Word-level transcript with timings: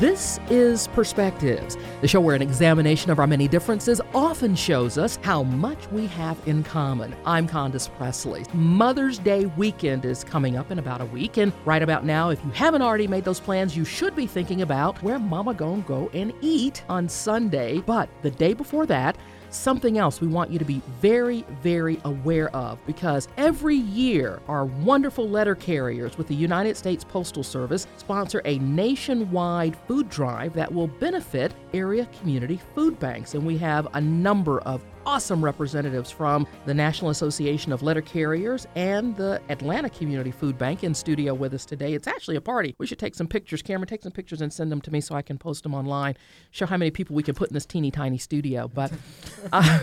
This 0.00 0.40
is 0.48 0.88
Perspectives, 0.88 1.76
the 2.00 2.08
show 2.08 2.22
where 2.22 2.34
an 2.34 2.40
examination 2.40 3.10
of 3.10 3.18
our 3.18 3.26
many 3.26 3.46
differences 3.46 4.00
often 4.14 4.56
shows 4.56 4.96
us 4.96 5.18
how 5.20 5.42
much 5.42 5.76
we 5.92 6.06
have 6.06 6.38
in 6.46 6.62
common. 6.62 7.14
I'm 7.26 7.46
Condace 7.46 7.94
Pressley. 7.98 8.46
Mother's 8.54 9.18
Day 9.18 9.44
weekend 9.58 10.06
is 10.06 10.24
coming 10.24 10.56
up 10.56 10.70
in 10.70 10.78
about 10.78 11.02
a 11.02 11.04
week, 11.04 11.36
and 11.36 11.52
right 11.66 11.82
about 11.82 12.06
now, 12.06 12.30
if 12.30 12.42
you 12.42 12.50
haven't 12.52 12.80
already 12.80 13.08
made 13.08 13.24
those 13.24 13.40
plans, 13.40 13.76
you 13.76 13.84
should 13.84 14.16
be 14.16 14.26
thinking 14.26 14.62
about 14.62 14.96
where 15.02 15.18
Mama 15.18 15.52
gonna 15.52 15.82
go 15.82 16.08
and 16.14 16.32
eat 16.40 16.82
on 16.88 17.06
Sunday. 17.06 17.80
But 17.80 18.08
the 18.22 18.30
day 18.30 18.54
before 18.54 18.86
that, 18.86 19.18
something 19.50 19.98
else 19.98 20.20
we 20.20 20.28
want 20.28 20.50
you 20.50 20.58
to 20.58 20.64
be 20.64 20.80
very, 21.00 21.44
very 21.62 22.00
aware 22.04 22.54
of 22.54 22.84
because 22.86 23.28
every 23.36 23.76
year 23.76 24.40
our 24.48 24.64
wonderful 24.64 25.28
letter 25.28 25.54
carriers 25.54 26.16
with 26.16 26.28
the 26.28 26.34
United 26.34 26.76
States 26.76 27.04
Postal 27.04 27.42
Service 27.42 27.86
sponsor 27.96 28.42
a 28.44 28.58
nationwide 28.58 29.76
food 29.86 30.08
drive 30.08 30.52
that 30.54 30.72
will 30.72 30.86
benefit 30.86 31.52
area 31.74 32.06
community 32.20 32.60
food 32.74 32.98
banks. 32.98 33.34
And 33.34 33.44
we 33.44 33.58
have 33.58 33.88
a 33.94 34.00
number 34.00 34.60
of 34.60 34.82
awesome 35.06 35.44
representatives 35.44 36.10
from 36.10 36.46
the 36.66 36.74
National 36.74 37.10
Association 37.10 37.72
of 37.72 37.82
Letter 37.82 38.02
Carriers 38.02 38.66
and 38.74 39.16
the 39.16 39.40
Atlanta 39.48 39.90
Community 39.90 40.30
Food 40.30 40.58
Bank 40.58 40.84
in 40.84 40.94
studio 40.94 41.34
with 41.34 41.54
us 41.54 41.64
today. 41.64 41.94
It's 41.94 42.06
actually 42.06 42.36
a 42.36 42.40
party. 42.40 42.74
We 42.78 42.86
should 42.86 42.98
take 42.98 43.14
some 43.14 43.26
pictures. 43.26 43.62
Cameron, 43.62 43.88
take 43.88 44.02
some 44.02 44.12
pictures 44.12 44.40
and 44.40 44.52
send 44.52 44.70
them 44.70 44.80
to 44.82 44.90
me 44.90 45.00
so 45.00 45.14
I 45.14 45.22
can 45.22 45.38
post 45.38 45.62
them 45.62 45.74
online. 45.74 46.16
Show 46.50 46.66
how 46.66 46.76
many 46.76 46.90
people 46.90 47.16
we 47.16 47.22
can 47.22 47.34
put 47.34 47.50
in 47.50 47.54
this 47.54 47.66
teeny 47.66 47.90
tiny 47.90 48.18
studio. 48.18 48.68
But 48.68 48.92
uh, 49.52 49.78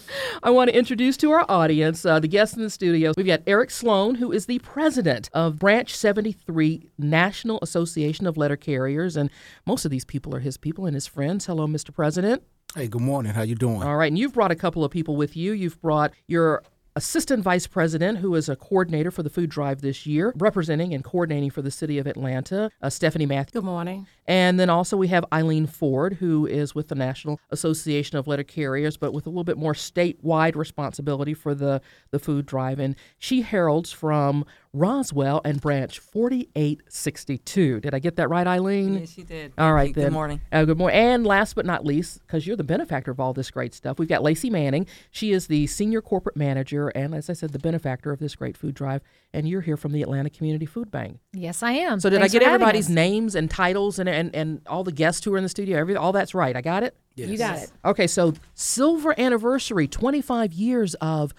I 0.42 0.50
want 0.50 0.70
to 0.70 0.76
introduce 0.76 1.16
to 1.18 1.30
our 1.30 1.44
audience 1.48 2.04
uh, 2.04 2.20
the 2.20 2.28
guests 2.28 2.56
in 2.56 2.62
the 2.62 2.70
studio. 2.70 3.12
We've 3.16 3.26
got 3.26 3.42
Eric 3.46 3.70
Sloan, 3.70 4.16
who 4.16 4.32
is 4.32 4.46
the 4.46 4.58
president 4.60 5.28
of 5.32 5.58
Branch 5.58 5.94
73 5.94 6.90
National 6.98 7.58
Association 7.62 8.26
of 8.26 8.36
Letter 8.36 8.56
Carriers, 8.56 9.16
and 9.16 9.30
most 9.66 9.84
of 9.84 9.90
these 9.90 10.04
people 10.04 10.34
are 10.34 10.40
his 10.40 10.56
people 10.56 10.86
and 10.86 10.94
his 10.94 11.06
friends. 11.06 11.46
Hello, 11.46 11.66
Mr. 11.66 11.92
President. 11.92 12.42
Hey, 12.74 12.88
good 12.88 13.02
morning. 13.02 13.34
How 13.34 13.42
you 13.42 13.54
doing? 13.54 13.82
All 13.82 13.96
right, 13.96 14.06
and 14.06 14.18
you've 14.18 14.32
brought 14.32 14.50
a 14.50 14.54
couple 14.54 14.82
of 14.82 14.90
people 14.90 15.14
with 15.14 15.36
you. 15.36 15.52
You've 15.52 15.78
brought 15.82 16.12
your 16.26 16.62
assistant 16.96 17.42
vice 17.42 17.66
president, 17.66 18.18
who 18.18 18.34
is 18.34 18.48
a 18.48 18.56
coordinator 18.56 19.10
for 19.10 19.22
the 19.22 19.28
food 19.28 19.50
drive 19.50 19.82
this 19.82 20.06
year, 20.06 20.32
representing 20.36 20.94
and 20.94 21.04
coordinating 21.04 21.50
for 21.50 21.60
the 21.60 21.70
city 21.70 21.98
of 21.98 22.06
Atlanta, 22.06 22.70
uh, 22.80 22.88
Stephanie 22.88 23.26
Matthews. 23.26 23.60
Good 23.60 23.64
morning. 23.64 24.06
And 24.26 24.58
then 24.58 24.70
also 24.70 24.96
we 24.96 25.08
have 25.08 25.24
Eileen 25.32 25.66
Ford, 25.66 26.14
who 26.14 26.46
is 26.46 26.74
with 26.74 26.88
the 26.88 26.94
National 26.94 27.40
Association 27.50 28.16
of 28.18 28.26
Letter 28.26 28.44
Carriers, 28.44 28.96
but 28.96 29.12
with 29.12 29.26
a 29.26 29.30
little 29.30 29.44
bit 29.44 29.58
more 29.58 29.74
statewide 29.74 30.54
responsibility 30.54 31.34
for 31.34 31.54
the, 31.54 31.80
the 32.10 32.18
food 32.18 32.46
drive. 32.46 32.78
And 32.78 32.94
she 33.18 33.42
heralds 33.42 33.92
from 33.92 34.44
Roswell 34.74 35.42
and 35.44 35.60
Branch 35.60 35.98
4862. 35.98 37.80
Did 37.80 37.94
I 37.94 37.98
get 37.98 38.16
that 38.16 38.28
right, 38.28 38.46
Eileen? 38.46 39.00
Yes, 39.00 39.18
you 39.18 39.24
did. 39.24 39.52
All 39.58 39.74
right, 39.74 39.94
then. 39.94 40.04
Good 40.04 40.12
morning. 40.12 40.40
Uh, 40.50 40.64
good 40.64 40.78
morning. 40.78 40.98
And 40.98 41.26
last 41.26 41.54
but 41.54 41.66
not 41.66 41.84
least, 41.84 42.20
because 42.26 42.46
you're 42.46 42.56
the 42.56 42.64
benefactor 42.64 43.10
of 43.10 43.20
all 43.20 43.34
this 43.34 43.50
great 43.50 43.74
stuff, 43.74 43.98
we've 43.98 44.08
got 44.08 44.22
Lacey 44.22 44.48
Manning. 44.48 44.86
She 45.10 45.32
is 45.32 45.46
the 45.46 45.66
senior 45.66 46.00
corporate 46.00 46.36
manager 46.36 46.88
and, 46.88 47.14
as 47.14 47.28
I 47.28 47.34
said, 47.34 47.50
the 47.52 47.58
benefactor 47.58 48.12
of 48.12 48.18
this 48.18 48.34
great 48.34 48.56
food 48.56 48.74
drive. 48.74 49.02
And 49.34 49.48
you're 49.48 49.60
here 49.62 49.76
from 49.76 49.92
the 49.92 50.02
Atlanta 50.02 50.30
Community 50.30 50.66
Food 50.66 50.90
Bank. 50.90 51.18
Yes, 51.32 51.62
I 51.62 51.72
am. 51.72 52.00
So 52.00 52.08
did 52.08 52.20
Thanks 52.20 52.34
I 52.34 52.38
get 52.38 52.46
everybody's 52.46 52.88
names 52.88 53.34
and 53.34 53.50
titles 53.50 53.98
and, 53.98 54.08
and 54.12 54.34
and 54.34 54.60
all 54.66 54.84
the 54.84 54.92
guests 54.92 55.24
who 55.24 55.34
are 55.34 55.36
in 55.36 55.42
the 55.42 55.48
studio? 55.48 55.78
Every 55.78 55.96
all 55.96 56.12
that's 56.12 56.34
right. 56.34 56.56
I 56.56 56.60
got 56.60 56.82
it. 56.82 56.96
You 57.14 57.36
got 57.36 57.58
it. 57.58 57.72
Okay, 57.84 58.06
so 58.06 58.34
silver 58.54 59.14
anniversary, 59.18 59.86
25 59.86 60.52
years 60.52 60.94
of 60.94 61.34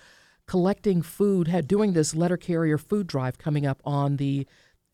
collecting 0.46 1.02
food, 1.02 1.48
had 1.48 1.68
doing 1.68 1.94
this 1.94 2.14
letter 2.14 2.38
carrier 2.38 2.78
food 2.78 3.08
drive 3.08 3.38
coming 3.38 3.66
up 3.66 3.82
on 3.86 4.18
the 4.18 4.46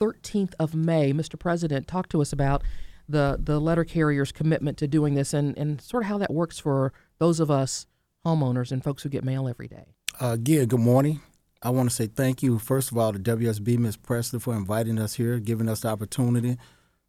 13th 0.01 0.53
of 0.59 0.73
May. 0.73 1.11
Mr. 1.11 1.37
President, 1.37 1.87
talk 1.87 2.07
to 2.09 2.21
us 2.21 2.31
about 2.31 2.63
the 3.07 3.37
the 3.41 3.59
letter 3.59 3.83
carrier's 3.83 4.31
commitment 4.31 4.77
to 4.77 4.87
doing 4.87 5.15
this 5.15 5.33
and 5.33 5.57
and 5.57 5.81
sort 5.81 6.03
of 6.03 6.09
how 6.09 6.17
that 6.17 6.31
works 6.31 6.59
for 6.59 6.93
those 7.17 7.39
of 7.39 7.49
us 7.49 7.87
homeowners 8.25 8.71
and 8.71 8.83
folks 8.83 9.03
who 9.03 9.09
get 9.09 9.23
mail 9.23 9.47
every 9.47 9.67
day. 9.67 9.93
Uh, 10.21 10.33
again, 10.33 10.67
good 10.67 10.79
morning. 10.79 11.21
I 11.61 11.71
want 11.71 11.89
to 11.89 11.95
say 11.95 12.07
thank 12.07 12.41
you, 12.41 12.57
first 12.57 12.91
of 12.91 12.97
all, 12.97 13.11
to 13.11 13.19
WSB, 13.19 13.77
Ms. 13.77 13.97
Pressley, 13.97 14.39
for 14.39 14.55
inviting 14.55 14.97
us 14.97 15.15
here, 15.15 15.39
giving 15.39 15.67
us 15.67 15.81
the 15.81 15.89
opportunity 15.89 16.57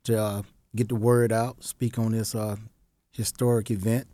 to 0.05 0.21
uh, 0.21 0.43
get 0.75 0.89
the 0.89 0.95
word 0.95 1.33
out, 1.33 1.63
speak 1.63 1.99
on 1.99 2.13
this 2.13 2.35
uh, 2.35 2.57
historic 3.11 3.71
event. 3.71 4.07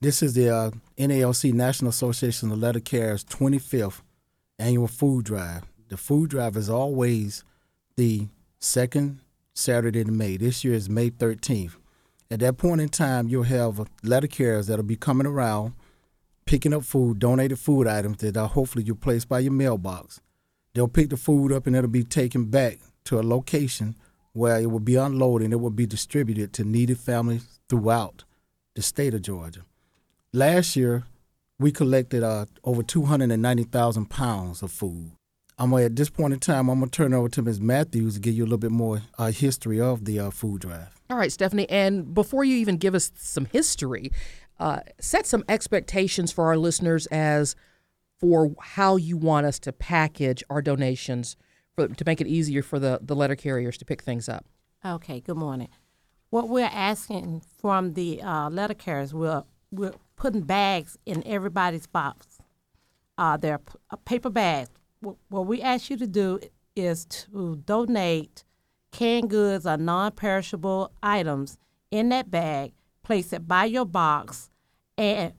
This 0.00 0.22
is 0.22 0.34
the 0.34 0.50
uh, 0.50 0.70
NALC 0.98 1.52
National 1.52 1.90
Association 1.90 2.50
of 2.50 2.58
Letter 2.58 2.80
Carriers 2.80 3.24
25th 3.24 4.00
annual 4.58 4.88
food 4.88 5.24
drive. 5.24 5.62
The 5.88 5.96
food 5.96 6.30
drive 6.30 6.56
is 6.56 6.70
always 6.70 7.44
the 7.96 8.28
second 8.58 9.20
Saturday 9.54 10.00
in 10.00 10.16
May. 10.16 10.36
This 10.36 10.64
year 10.64 10.74
is 10.74 10.88
May 10.88 11.10
13th. 11.10 11.76
At 12.30 12.40
that 12.40 12.56
point 12.56 12.80
in 12.80 12.88
time, 12.88 13.28
you'll 13.28 13.42
have 13.42 13.86
letter 14.02 14.26
carriers 14.26 14.66
that'll 14.66 14.84
be 14.84 14.96
coming 14.96 15.26
around 15.26 15.74
picking 16.46 16.72
up 16.72 16.84
food, 16.84 17.18
donated 17.18 17.58
food 17.58 17.86
items 17.86 18.18
that 18.18 18.36
are 18.36 18.48
hopefully 18.48 18.84
you 18.84 18.94
place 18.94 19.24
by 19.24 19.40
your 19.40 19.52
mailbox. 19.52 20.20
They'll 20.74 20.88
pick 20.88 21.10
the 21.10 21.16
food 21.16 21.52
up 21.52 21.66
and 21.66 21.76
it'll 21.76 21.90
be 21.90 22.04
taken 22.04 22.46
back 22.46 22.78
to 23.04 23.20
a 23.20 23.22
location 23.22 23.96
where 24.32 24.58
it 24.60 24.70
will 24.70 24.80
be 24.80 24.96
unloaded 24.96 25.46
and 25.46 25.52
it 25.52 25.58
will 25.58 25.70
be 25.70 25.86
distributed 25.86 26.52
to 26.54 26.64
needy 26.64 26.94
families 26.94 27.60
throughout 27.68 28.24
the 28.74 28.82
state 28.82 29.14
of 29.14 29.22
Georgia. 29.22 29.62
Last 30.32 30.76
year, 30.76 31.04
we 31.58 31.70
collected 31.70 32.22
uh, 32.22 32.46
over 32.64 32.82
290,000 32.82 34.06
pounds 34.06 34.62
of 34.62 34.72
food. 34.72 35.12
I'm 35.58 35.70
gonna, 35.70 35.84
at 35.84 35.96
this 35.96 36.10
point 36.10 36.32
in 36.32 36.40
time, 36.40 36.68
I'm 36.68 36.80
gonna 36.80 36.90
turn 36.90 37.12
it 37.12 37.16
over 37.16 37.28
to 37.28 37.42
Ms. 37.42 37.60
Matthews 37.60 38.14
to 38.14 38.20
give 38.20 38.34
you 38.34 38.42
a 38.42 38.46
little 38.46 38.58
bit 38.58 38.70
more 38.70 39.02
uh, 39.18 39.30
history 39.30 39.80
of 39.80 40.04
the 40.06 40.18
uh, 40.18 40.30
food 40.30 40.62
drive. 40.62 41.00
All 41.10 41.16
right, 41.16 41.30
Stephanie. 41.30 41.68
And 41.68 42.14
before 42.14 42.42
you 42.44 42.56
even 42.56 42.78
give 42.78 42.94
us 42.94 43.12
some 43.16 43.44
history, 43.44 44.10
uh, 44.58 44.80
set 44.98 45.26
some 45.26 45.44
expectations 45.48 46.32
for 46.32 46.46
our 46.46 46.56
listeners 46.56 47.06
as 47.06 47.54
for 48.18 48.54
how 48.60 48.96
you 48.96 49.16
want 49.16 49.46
us 49.46 49.58
to 49.60 49.72
package 49.72 50.42
our 50.48 50.62
donations 50.62 51.36
for, 51.74 51.88
to 51.88 52.04
make 52.04 52.20
it 52.20 52.26
easier 52.26 52.62
for 52.62 52.78
the, 52.78 53.00
the 53.02 53.16
letter 53.16 53.36
carriers 53.36 53.76
to 53.78 53.84
pick 53.84 54.02
things 54.02 54.28
up. 54.28 54.44
Okay, 54.84 55.20
good 55.20 55.36
morning. 55.36 55.68
What 56.30 56.48
we're 56.48 56.70
asking 56.72 57.42
from 57.60 57.94
the 57.94 58.22
uh, 58.22 58.50
letter 58.50 58.74
carriers, 58.74 59.14
we're, 59.14 59.44
we're 59.70 59.94
putting 60.16 60.42
bags 60.42 60.98
in 61.06 61.22
everybody's 61.26 61.86
box. 61.86 62.38
Uh, 63.18 63.36
they're 63.36 63.58
p- 63.58 63.74
uh, 63.90 63.96
paper 64.04 64.30
bags. 64.30 64.70
What, 65.00 65.16
what 65.28 65.46
we 65.46 65.60
ask 65.60 65.90
you 65.90 65.96
to 65.98 66.06
do 66.06 66.40
is 66.74 67.04
to 67.04 67.56
donate 67.66 68.44
canned 68.92 69.30
goods 69.30 69.66
or 69.66 69.76
non 69.76 70.12
perishable 70.12 70.92
items 71.02 71.58
in 71.90 72.08
that 72.08 72.30
bag, 72.30 72.72
place 73.02 73.32
it 73.32 73.46
by 73.46 73.66
your 73.66 73.84
box, 73.84 74.50
and 74.96 75.34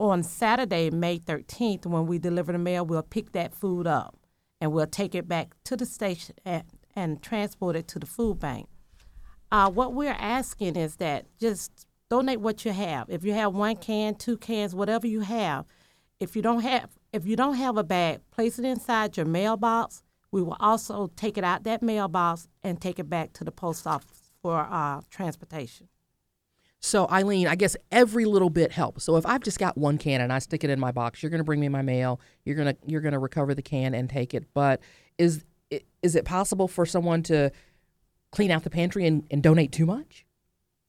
on 0.00 0.24
Saturday, 0.24 0.90
May 0.90 1.18
13th, 1.20 1.86
when 1.86 2.06
we 2.06 2.18
deliver 2.18 2.50
the 2.50 2.58
mail, 2.58 2.84
we'll 2.84 3.02
pick 3.02 3.30
that 3.32 3.54
food 3.54 3.86
up 3.86 4.16
and 4.62 4.72
we'll 4.72 4.86
take 4.86 5.12
it 5.16 5.26
back 5.26 5.56
to 5.64 5.76
the 5.76 5.84
station 5.84 6.36
and, 6.44 6.62
and 6.94 7.20
transport 7.20 7.74
it 7.74 7.88
to 7.88 7.98
the 7.98 8.06
food 8.06 8.38
bank. 8.38 8.68
Uh, 9.50 9.68
what 9.68 9.92
we're 9.92 10.16
asking 10.16 10.76
is 10.76 10.96
that 10.96 11.26
just 11.40 11.88
donate 12.08 12.40
what 12.40 12.64
you 12.64 12.70
have. 12.70 13.10
If 13.10 13.24
you 13.24 13.32
have 13.32 13.52
one 13.54 13.74
can, 13.74 14.14
two 14.14 14.36
cans, 14.36 14.72
whatever 14.72 15.08
you 15.08 15.22
have, 15.22 15.66
if 16.20 16.36
you 16.36 16.42
don't 16.42 16.60
have 16.60 16.90
if 17.12 17.26
you 17.26 17.34
don't 17.34 17.56
have 17.56 17.76
a 17.76 17.82
bag, 17.82 18.20
place 18.30 18.56
it 18.60 18.64
inside 18.64 19.16
your 19.16 19.26
mailbox. 19.26 20.04
We 20.30 20.42
will 20.42 20.56
also 20.60 21.10
take 21.16 21.36
it 21.36 21.42
out 21.42 21.64
that 21.64 21.82
mailbox 21.82 22.46
and 22.62 22.80
take 22.80 23.00
it 23.00 23.10
back 23.10 23.32
to 23.34 23.44
the 23.44 23.50
post 23.50 23.84
office 23.84 24.30
for 24.40 24.60
uh, 24.60 25.00
transportation. 25.10 25.88
So, 26.84 27.08
Eileen, 27.08 27.46
I 27.46 27.54
guess 27.54 27.76
every 27.92 28.24
little 28.24 28.50
bit 28.50 28.72
helps. 28.72 29.04
So, 29.04 29.16
if 29.16 29.24
I've 29.24 29.42
just 29.42 29.58
got 29.58 29.78
one 29.78 29.98
can 29.98 30.20
and 30.20 30.32
I 30.32 30.40
stick 30.40 30.64
it 30.64 30.70
in 30.70 30.80
my 30.80 30.90
box, 30.90 31.22
you're 31.22 31.30
going 31.30 31.38
to 31.40 31.44
bring 31.44 31.60
me 31.60 31.68
my 31.68 31.82
mail. 31.82 32.20
You're 32.44 32.56
going 32.56 32.74
to 32.74 32.76
you're 32.86 33.00
going 33.00 33.12
to 33.12 33.20
recover 33.20 33.54
the 33.54 33.62
can 33.62 33.94
and 33.94 34.10
take 34.10 34.34
it. 34.34 34.44
But 34.52 34.80
is 35.16 35.44
is 36.02 36.16
it 36.16 36.24
possible 36.24 36.66
for 36.68 36.84
someone 36.84 37.22
to 37.24 37.50
clean 38.32 38.50
out 38.50 38.64
the 38.64 38.70
pantry 38.70 39.06
and, 39.06 39.24
and 39.30 39.42
donate 39.42 39.70
too 39.72 39.86
much? 39.86 40.26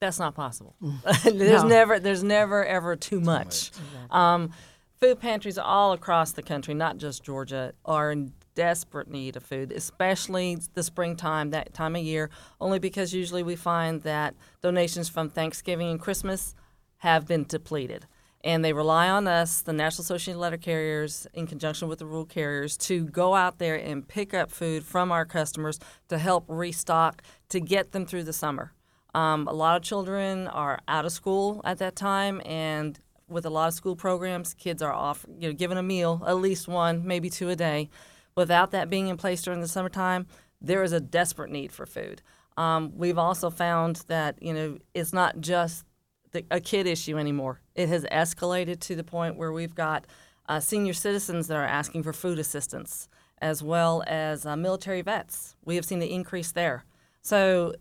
That's 0.01 0.17
not 0.19 0.33
possible. 0.35 0.75
there's 1.23 1.63
No. 1.63 1.67
never 1.67 1.99
there's 1.99 2.23
never 2.23 2.65
ever 2.65 2.95
too 2.95 3.21
much. 3.21 3.71
Um, 4.09 4.51
food 4.99 5.19
pantries 5.19 5.57
all 5.59 5.93
across 5.93 6.31
the 6.31 6.41
country, 6.41 6.73
not 6.73 6.97
just 6.97 7.23
Georgia, 7.23 7.73
are 7.85 8.11
in 8.11 8.33
desperate 8.55 9.09
need 9.09 9.35
of 9.35 9.43
food, 9.43 9.71
especially 9.71 10.57
the 10.73 10.83
springtime, 10.83 11.51
that 11.51 11.73
time 11.73 11.95
of 11.95 12.03
year. 12.03 12.29
Only 12.59 12.79
because 12.79 13.13
usually 13.13 13.43
we 13.43 13.55
find 13.55 14.01
that 14.03 14.35
donations 14.61 15.09
from 15.09 15.29
Thanksgiving 15.29 15.89
and 15.89 15.99
Christmas 15.99 16.55
have 16.97 17.27
been 17.27 17.43
depleted. 17.43 18.05
And 18.45 18.63
they 18.63 18.73
rely 18.73 19.09
on 19.09 19.25
us, 19.25 19.61
the 19.61 19.71
National 19.71 20.01
Association 20.01 20.33
of 20.33 20.39
Letter 20.39 20.57
Carriers, 20.57 21.25
in 21.33 21.47
conjunction 21.47 21.87
with 21.87 21.99
the 21.99 22.05
rural 22.05 22.25
carriers, 22.25 22.75
to 22.77 23.05
go 23.05 23.35
out 23.35 23.57
there 23.57 23.75
and 23.75 24.05
pick 24.05 24.33
up 24.33 24.51
food 24.51 24.83
from 24.83 25.13
our 25.13 25.25
customers 25.25 25.79
to 26.09 26.17
help 26.17 26.43
restock 26.49 27.21
to 27.49 27.61
get 27.61 27.93
them 27.93 28.05
through 28.05 28.23
the 28.23 28.33
summer. 28.33 28.73
Um, 29.15 29.47
a 29.47 29.53
lot 29.53 29.77
of 29.77 29.83
children 29.83 30.47
are 30.47 30.79
out 30.89 31.05
of 31.05 31.13
school 31.13 31.61
at 31.63 31.77
that 31.77 31.95
time, 31.95 32.41
and 32.43 32.99
with 33.29 33.45
a 33.45 33.49
lot 33.49 33.69
of 33.69 33.75
school 33.75 33.95
programs, 33.95 34.53
kids 34.53 34.81
are 34.81 34.91
off, 34.91 35.25
you 35.39 35.47
know, 35.47 35.53
given 35.53 35.77
a 35.77 35.83
meal, 35.83 36.21
at 36.27 36.37
least 36.37 36.67
one, 36.67 37.07
maybe 37.07 37.29
two 37.29 37.49
a 37.49 37.55
day. 37.55 37.89
Without 38.35 38.71
that 38.71 38.89
being 38.89 39.07
in 39.07 39.17
place 39.17 39.41
during 39.41 39.61
the 39.61 39.67
summertime, 39.67 40.27
there 40.61 40.83
is 40.83 40.93
a 40.93 40.99
desperate 40.99 41.51
need 41.51 41.71
for 41.71 41.85
food. 41.85 42.21
Um, 42.57 42.93
we've 42.95 43.17
also 43.17 43.49
found 43.49 44.03
that 44.07 44.41
you 44.41 44.53
know 44.53 44.77
it's 44.93 45.13
not 45.13 45.39
just 45.39 45.85
the, 46.31 46.45
a 46.51 46.59
kid 46.59 46.87
issue 46.87 47.17
anymore. 47.17 47.61
It 47.75 47.89
has 47.89 48.05
escalated 48.05 48.79
to 48.81 48.95
the 48.95 49.03
point 49.03 49.37
where 49.37 49.51
we've 49.51 49.75
got 49.75 50.05
uh, 50.47 50.59
senior 50.59 50.93
citizens 50.93 51.47
that 51.47 51.57
are 51.57 51.65
asking 51.65 52.03
for 52.03 52.13
food 52.13 52.39
assistance, 52.39 53.07
as 53.41 53.63
well 53.63 54.03
as 54.07 54.45
uh, 54.45 54.55
military 54.55 55.01
vets. 55.01 55.55
We 55.63 55.75
have 55.75 55.85
seen 55.85 55.99
the 55.99 56.11
increase 56.11 56.51
there. 56.51 56.85
So 57.21 57.73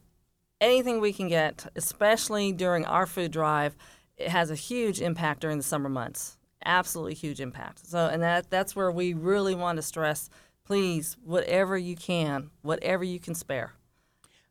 anything 0.60 1.00
we 1.00 1.12
can 1.12 1.28
get, 1.28 1.66
especially 1.74 2.52
during 2.52 2.84
our 2.84 3.06
food 3.06 3.32
drive, 3.32 3.76
it 4.16 4.28
has 4.28 4.50
a 4.50 4.54
huge 4.54 5.00
impact 5.00 5.40
during 5.40 5.58
the 5.58 5.64
summer 5.64 5.88
months. 5.88 6.38
Absolutely 6.64 7.14
huge 7.14 7.40
impact. 7.40 7.86
So, 7.86 8.06
and 8.06 8.22
that 8.22 8.50
that's 8.50 8.76
where 8.76 8.90
we 8.90 9.14
really 9.14 9.54
want 9.54 9.76
to 9.76 9.82
stress. 9.82 10.30
Please, 10.64 11.16
whatever 11.24 11.76
you 11.76 11.96
can, 11.96 12.50
whatever 12.62 13.02
you 13.04 13.18
can 13.18 13.34
spare, 13.34 13.72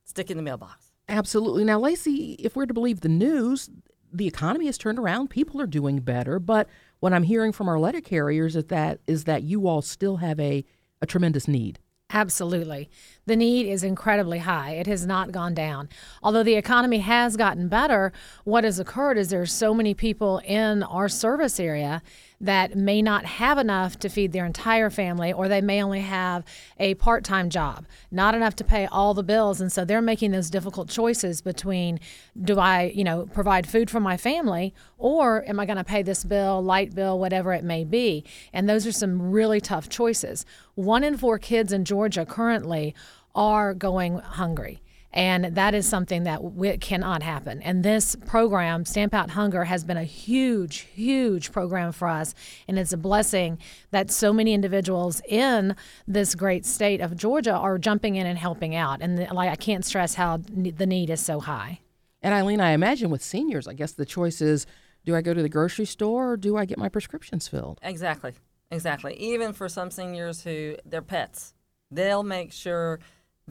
stick 0.04 0.30
in 0.30 0.38
the 0.38 0.44
mailbox. 0.44 0.92
Absolutely. 1.08 1.64
Now, 1.64 1.80
Lacey, 1.80 2.34
if 2.40 2.56
we're 2.56 2.66
to 2.66 2.74
believe 2.74 3.02
the 3.02 3.10
news, 3.10 3.70
the 4.14 4.28
economy 4.28 4.66
has 4.66 4.78
turned 4.78 5.00
around. 5.00 5.30
People 5.30 5.62
are 5.62 5.68
doing 5.68 6.00
better. 6.00 6.40
But 6.40 6.68
what 7.00 7.14
I'm 7.14 7.24
hearing 7.24 7.52
from 7.52 7.68
our 7.68 7.80
letter 7.80 8.02
carriers 8.02 8.56
is 8.56 8.66
that 8.66 9.00
is 9.08 9.26
that 9.26 9.44
you 9.44 9.68
all 9.68 9.82
still 9.82 10.18
have 10.18 10.40
a, 10.40 10.66
a 11.02 11.06
tremendous 11.06 11.48
need. 11.48 11.80
Absolutely. 12.14 12.90
The 13.26 13.36
need 13.36 13.68
is 13.68 13.84
incredibly 13.84 14.40
high. 14.40 14.72
It 14.72 14.88
has 14.88 15.06
not 15.06 15.32
gone 15.32 15.54
down. 15.54 15.88
Although 16.22 16.44
the 16.44 16.56
economy 16.56 17.00
has 17.00 17.38
gotten 17.38 17.70
better, 17.70 18.12
what 18.44 18.64
has 18.64 18.80
occurred 18.80 19.18
is 19.18 19.30
there's 19.30 19.54
so 19.54 19.74
many 19.74 19.94
people 19.94 20.40
in 20.40 20.84
our 20.84 21.08
service 21.08 21.60
area 21.60 22.02
that 22.42 22.76
may 22.76 23.02
not 23.04 23.24
have 23.24 23.60
enough 23.60 24.00
to 24.00 24.10
feed 24.10 24.32
their 24.32 24.46
entire 24.46 24.90
family, 24.90 25.32
or 25.32 25.48
they 25.48 25.62
may 25.62 25.82
only 25.82 26.02
have 26.02 26.44
a 26.80 26.96
part 26.96 27.24
time 27.24 27.50
job, 27.50 27.86
not 28.10 28.34
enough 28.34 28.56
to 28.56 28.64
pay 28.64 28.88
all 28.88 29.14
the 29.14 29.24
bills. 29.24 29.62
And 29.62 29.72
so 29.72 29.86
they're 29.86 30.02
making 30.02 30.32
those 30.32 30.50
difficult 30.50 30.90
choices 30.90 31.42
between 31.42 32.00
do 32.42 32.60
I, 32.60 32.92
you 32.96 33.04
know, 33.04 33.28
provide 33.28 33.68
food 33.68 33.90
for 33.90 34.00
my 34.00 34.18
family, 34.18 34.74
or 34.98 35.48
am 35.48 35.60
I 35.60 35.66
going 35.66 35.78
to 35.78 35.84
pay 35.84 36.02
this 36.02 36.24
bill, 36.24 36.62
light 36.64 36.96
bill, 36.96 37.20
whatever 37.20 37.54
it 37.54 37.64
may 37.64 37.84
be? 37.84 38.26
And 38.52 38.68
those 38.68 38.88
are 38.88 38.92
some 38.92 39.32
really 39.32 39.62
tough 39.62 39.88
choices. 39.88 40.46
One 40.74 41.04
in 41.04 41.18
four 41.18 41.38
kids 41.38 41.72
in 41.72 41.86
Georgia 41.86 42.26
currently 42.26 42.96
are 43.36 43.74
going 43.74 44.18
hungry. 44.18 44.82
And 45.14 45.56
that 45.56 45.74
is 45.76 45.88
something 45.88 46.24
that 46.24 46.42
w- 46.42 46.78
cannot 46.78 47.22
happen. 47.22 47.62
And 47.62 47.84
this 47.84 48.16
program, 48.16 48.86
Stamp 48.86 49.14
Out 49.14 49.32
Hunger, 49.32 49.66
has 49.66 49.84
been 49.84 49.98
a 49.98 50.04
huge, 50.04 50.88
huge 50.94 51.52
program 51.52 51.92
for 51.92 52.08
us. 52.08 52.34
And 52.68 52.80
it's 52.80 52.94
a 52.94 52.98
blessing 52.98 53.58
that 53.92 54.10
so 54.10 54.32
many 54.32 54.54
individuals 54.54 55.22
in 55.28 55.76
this 56.08 56.34
great 56.36 56.66
state 56.66 57.02
of 57.02 57.18
Georgia 57.18 57.54
are 57.54 57.78
jumping 57.78 58.16
in 58.16 58.26
and 58.26 58.38
helping 58.38 58.76
out. 58.76 59.02
And 59.02 59.18
the, 59.18 59.34
like 59.34 59.50
I 59.50 59.56
can't 59.56 59.84
stress 59.84 60.16
how 60.16 60.40
ne- 60.50 60.72
the 60.72 60.86
need 60.86 61.10
is 61.10 61.20
so 61.20 61.40
high. 61.42 61.80
And 62.22 62.34
Eileen, 62.34 62.62
I 62.62 62.72
imagine 62.72 63.10
with 63.10 63.24
seniors, 63.24 63.68
I 63.68 63.74
guess 63.74 63.92
the 63.92 64.06
choice 64.06 64.42
is 64.42 64.66
do 65.04 65.16
I 65.16 65.22
go 65.22 65.34
to 65.34 65.42
the 65.42 65.50
grocery 65.50 65.86
store 65.86 66.32
or 66.32 66.38
do 66.38 66.56
I 66.58 66.66
get 66.66 66.78
my 66.78 66.90
prescriptions 66.90 67.48
filled? 67.48 67.80
Exactly. 67.82 68.34
Exactly. 68.70 69.16
Even 69.16 69.52
for 69.52 69.68
some 69.68 69.92
seniors 69.92 70.44
who 70.44 70.78
they're 70.86 71.02
pets, 71.02 71.54
they'll 71.90 72.24
make 72.24 72.54
sure 72.54 73.00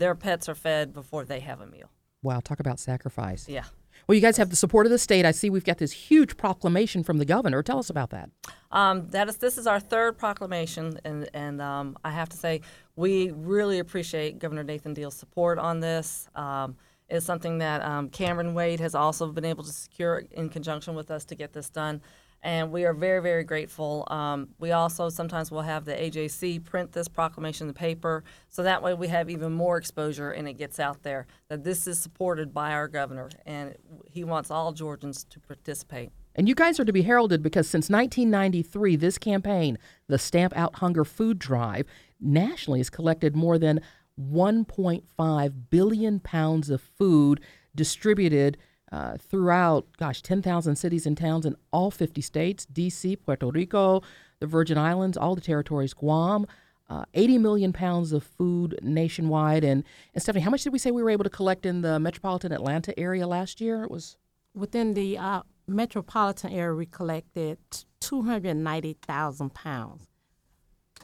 their 0.01 0.17
pets 0.17 0.49
are 0.49 0.57
fed 0.57 0.93
before 0.93 1.25
they 1.25 1.39
have 1.41 1.61
a 1.61 1.67
meal. 1.67 1.91
Wow, 2.23 2.41
talk 2.41 2.59
about 2.59 2.81
sacrifice. 2.81 3.49
Yeah. 3.49 3.65
Well, 4.07 4.17
you 4.17 4.21
guys 4.21 4.39
have 4.39 4.51
the 4.51 4.57
support 4.57 4.87
of 4.87 4.91
the 4.91 4.99
state. 4.99 5.25
I 5.25 5.31
see 5.31 5.51
we've 5.51 5.65
got 5.65 5.79
this 5.79 5.93
huge 5.93 6.37
proclamation 6.37 7.05
from 7.05 7.19
the 7.19 7.25
governor. 7.25 7.63
Tell 7.63 7.79
us 7.79 7.91
about 7.91 8.11
that. 8.11 8.31
Um, 8.73 9.09
that 9.11 9.29
is, 9.29 9.37
this 9.37 9.59
is 9.59 9.67
our 9.67 9.79
third 9.79 10.19
proclamation, 10.19 10.99
and, 11.05 11.29
and 11.35 11.61
um, 11.63 11.97
I 12.03 12.11
have 12.11 12.29
to 12.31 12.37
say, 12.37 12.63
we 12.97 13.31
really 13.31 13.79
appreciate 13.79 14.39
Governor 14.39 14.65
Nathan 14.65 14.95
Deal's 14.95 15.15
support 15.15 15.59
on 15.59 15.81
this. 15.81 16.29
Um, 16.35 16.77
it's 17.09 17.27
something 17.27 17.59
that 17.59 17.83
um, 17.83 18.09
Cameron 18.09 18.55
Wade 18.55 18.81
has 18.81 18.95
also 18.95 19.31
been 19.31 19.45
able 19.45 19.65
to 19.65 19.73
secure 19.73 20.25
in 20.31 20.49
conjunction 20.49 20.95
with 20.95 21.11
us 21.11 21.25
to 21.27 21.35
get 21.35 21.53
this 21.53 21.69
done 21.69 22.01
and 22.43 22.71
we 22.71 22.85
are 22.85 22.95
very, 22.95 23.21
very 23.21 23.45
grateful. 23.45 24.07
Um, 24.11 24.49
we 24.59 24.73
also 24.73 25.09
sometimes 25.09 25.51
will 25.51 25.63
have 25.63 25.85
the 25.85 25.93
AJC 25.93 26.65
print 26.65 26.93
this 26.93 27.09
proclamation 27.09 27.65
in 27.65 27.69
the 27.69 27.79
paper, 27.79 28.25
so 28.49 28.63
that 28.63 28.83
way 28.83 28.95
we 28.95 29.09
have 29.09 29.29
even 29.29 29.53
more 29.53 29.77
exposure 29.77 30.31
and 30.33 30.49
it 30.49 30.55
gets 30.55 30.81
out 30.81 31.03
there 31.03 31.27
that 31.49 31.65
this 31.65 31.87
is 31.87 31.99
supported 31.99 32.55
by 32.55 32.73
our 32.73 32.89
governor, 32.89 33.31
and 33.45 33.75
he 34.11 34.25
wants 34.25 34.51
all 34.51 34.73
Georgians 34.73 35.25
to 35.25 35.41
participate. 35.41 36.11
And 36.35 36.49
you 36.49 36.55
guys 36.55 36.79
are 36.79 36.85
to 36.85 36.93
be 36.93 37.03
heralded 37.03 37.43
because 37.43 37.69
since 37.69 37.91
1993, 37.91 38.97
this 38.97 39.19
campaign, 39.19 39.79
the 40.07 40.19
Stamp 40.19 40.57
Out 40.57 40.77
Hunger 40.77 41.05
Food 41.05 41.39
Drive, 41.39 41.87
nationally 42.21 42.81
has 42.81 42.89
collected 42.89 43.35
more 43.35 43.59
than 43.59 43.81
1.5 44.21 45.55
billion 45.71 46.21
pounds 46.21 46.71
of 46.71 46.81
food 46.81 47.41
distributed 47.75 48.59
uh, 48.93 49.17
throughout, 49.19 49.87
gosh, 49.99 50.23
10,000 50.23 50.77
cities 50.77 51.07
and 51.07 51.17
towns 51.17 51.47
in 51.47 51.57
all 51.73 51.91
50 51.91 52.21
states 52.21 52.67
D.C., 52.67 53.17
Puerto 53.17 53.47
Rico, 53.51 54.03
the 54.41 54.47
Virgin 54.47 54.79
Islands, 54.79 55.17
all 55.17 55.35
the 55.35 55.41
territories, 55.41 55.95
Guam. 55.95 56.47
Uh, 56.89 57.05
80 57.15 57.39
million 57.39 57.73
pounds 57.73 58.11
of 58.11 58.25
food 58.25 58.77
nationwide. 58.83 59.63
And, 59.63 59.85
and 60.13 60.21
Stephanie, 60.21 60.43
how 60.43 60.51
much 60.51 60.65
did 60.65 60.73
we 60.73 60.79
say 60.81 60.91
we 60.91 61.05
were 61.05 61.11
able 61.11 61.23
to 61.23 61.31
collect 61.31 61.65
in 61.65 61.83
the 61.83 62.01
metropolitan 62.01 62.51
Atlanta 62.51 62.99
area 62.99 63.29
last 63.29 63.61
year? 63.61 63.85
It 63.85 63.93
was 63.93 64.17
within 64.55 64.95
the 64.95 65.17
uh, 65.17 65.43
metropolitan 65.69 66.51
area. 66.53 66.75
We 66.75 66.87
collected 66.87 67.59
290,000 68.01 69.55
pounds. 69.55 70.09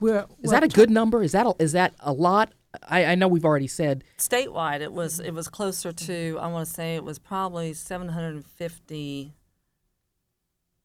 We're, 0.00 0.18
is 0.18 0.26
we're 0.42 0.50
that 0.50 0.64
a 0.64 0.68
good 0.68 0.90
number? 0.90 1.22
Is 1.22 1.30
that 1.32 1.46
a, 1.46 1.54
is 1.60 1.70
that 1.72 1.94
a 2.00 2.12
lot? 2.12 2.52
I, 2.88 3.04
I 3.04 3.14
know 3.14 3.28
we've 3.28 3.44
already 3.44 3.66
said 3.66 4.04
statewide 4.18 4.80
it 4.80 4.92
was 4.92 5.20
it 5.20 5.32
was 5.32 5.48
closer 5.48 5.92
to 5.92 6.38
I 6.40 6.46
want 6.48 6.66
to 6.66 6.72
say 6.72 6.96
it 6.96 7.04
was 7.04 7.18
probably 7.18 7.72
seven 7.72 8.08
hundred 8.08 8.34
and 8.34 8.46
fifty 8.46 9.34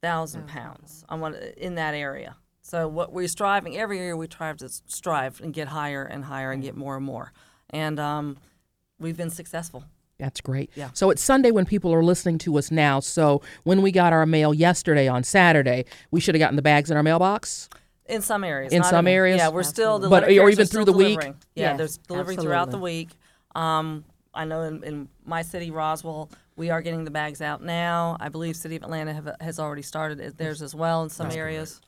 thousand 0.02 0.48
pounds. 0.48 1.06
I 1.10 1.16
want 1.16 1.36
in 1.58 1.76
that 1.76 1.94
area. 1.94 2.36
So 2.62 2.88
what 2.88 3.12
we're 3.12 3.28
striving 3.28 3.78
every 3.78 3.98
year 3.98 4.16
we 4.16 4.28
try 4.28 4.54
to 4.54 4.70
strive 4.70 5.42
and 5.42 5.54
get 5.54 5.68
higher 5.68 6.04
and 6.04 6.26
higher 6.26 6.52
and 6.52 6.62
get 6.62 6.76
more 6.76 6.96
and 6.96 7.06
more, 7.06 7.34
and 7.70 8.00
um, 8.00 8.38
we've 9.00 9.18
been 9.18 9.30
successful. 9.30 9.84
That's 10.18 10.40
great. 10.40 10.70
Yeah. 10.76 10.90
So 10.94 11.10
it's 11.10 11.24
Sunday 11.24 11.50
when 11.50 11.66
people 11.66 11.92
are 11.94 12.04
listening 12.04 12.38
to 12.40 12.58
us 12.60 12.70
now. 12.70 13.00
So 13.00 13.42
when 13.64 13.82
we 13.82 13.92
got 13.92 14.14
our 14.14 14.28
mail 14.28 14.54
yesterday 14.54 15.08
on 15.08 15.24
Saturday, 15.24 15.86
we 16.12 16.20
should 16.20 16.36
have 16.36 16.40
gotten 16.40 16.56
the 16.56 16.62
bags 16.62 16.92
in 16.92 16.98
our 16.98 17.02
mailbox. 17.02 17.70
In 18.12 18.22
some 18.22 18.44
areas. 18.44 18.74
In 18.74 18.84
some 18.84 19.08
areas. 19.08 19.38
Yeah, 19.38 19.50
we're 19.50 19.64
still 19.64 19.98
the 19.98 20.10
but 20.10 20.26
or 20.26 20.50
even 20.50 20.68
through 20.68 20.86
the 20.86 20.92
delivering. 20.92 21.34
week. 21.34 21.42
Yeah, 21.56 21.70
yes, 21.70 21.78
there's 21.78 21.98
delivering 21.98 22.38
absolutely. 22.38 22.46
throughout 22.46 22.72
the 22.72 22.78
week. 22.78 23.10
Um, 23.56 24.06
I 24.34 24.46
know 24.46 24.64
in, 24.64 24.84
in, 24.84 25.08
my 25.26 25.42
city, 25.42 25.72
Roswell, 25.72 26.30
we 26.56 26.70
are 26.70 26.82
getting 26.82 27.04
the 27.04 27.12
bags 27.12 27.42
out 27.42 27.64
now. 27.64 28.18
I 28.20 28.30
believe 28.30 28.56
City 28.56 28.76
of 28.76 28.84
Atlanta 28.84 29.14
have, 29.14 29.36
has 29.40 29.60
already 29.60 29.82
started 29.82 30.38
theirs 30.38 30.62
as 30.62 30.76
well 30.76 31.04
in 31.04 31.10
some 31.10 31.28
That's 31.28 31.38
areas. 31.38 31.82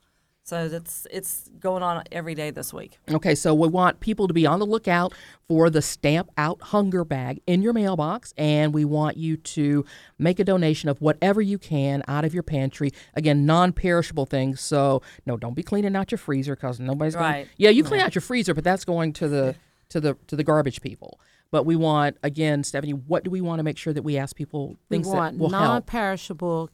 Great. 0.49 0.59
So 0.61 0.69
that's 0.69 1.07
it's 1.11 1.49
going 1.59 1.83
on 1.83 2.03
every 2.11 2.35
day 2.35 2.51
this 2.51 2.73
week. 2.73 2.97
Okay, 3.09 3.35
so 3.35 3.53
we 3.53 3.67
want 3.67 3.99
people 3.99 4.27
to 4.27 4.33
be 4.33 4.45
on 4.45 4.59
the 4.59 4.65
lookout 4.65 5.13
for 5.47 5.69
the 5.69 5.81
Stamp 5.81 6.29
Out 6.37 6.61
Hunger 6.61 7.05
Bag 7.05 7.41
in 7.47 7.61
your 7.61 7.73
mailbox, 7.73 8.33
and 8.37 8.73
we 8.73 8.85
want 8.85 9.17
you 9.17 9.37
to 9.37 9.85
make 10.19 10.39
a 10.39 10.43
donation 10.43 10.89
of 10.89 11.01
whatever 11.01 11.41
you 11.41 11.57
can 11.57 12.03
out 12.07 12.25
of 12.25 12.33
your 12.33 12.43
pantry. 12.43 12.91
Again, 13.13 13.45
non-perishable 13.45 14.25
things. 14.25 14.59
So 14.59 15.01
no, 15.25 15.37
don't 15.37 15.55
be 15.55 15.63
cleaning 15.63 15.95
out 15.95 16.11
your 16.11 16.17
freezer 16.17 16.55
because 16.55 16.79
nobody's 16.79 17.15
right. 17.15 17.33
going. 17.33 17.49
Yeah, 17.57 17.69
you 17.69 17.83
clean 17.83 18.01
right. 18.01 18.07
out 18.07 18.15
your 18.15 18.21
freezer, 18.21 18.53
but 18.53 18.63
that's 18.63 18.85
going 18.85 19.13
to 19.13 19.27
the 19.27 19.55
to 19.89 19.99
the 19.99 20.17
to 20.27 20.35
the 20.35 20.43
garbage 20.43 20.81
people. 20.81 21.19
But 21.51 21.65
we 21.65 21.75
want 21.75 22.17
again, 22.23 22.63
Stephanie, 22.63 22.93
what 22.93 23.23
do 23.23 23.29
we 23.29 23.41
want 23.41 23.59
to 23.59 23.63
make 23.63 23.77
sure 23.77 23.93
that 23.93 24.03
we 24.03 24.17
ask 24.17 24.35
people 24.35 24.75
things 24.89 25.07
we 25.07 25.13
want 25.13 25.37
that 25.37 25.41
will 25.41 25.49
non-perishable 25.49 26.69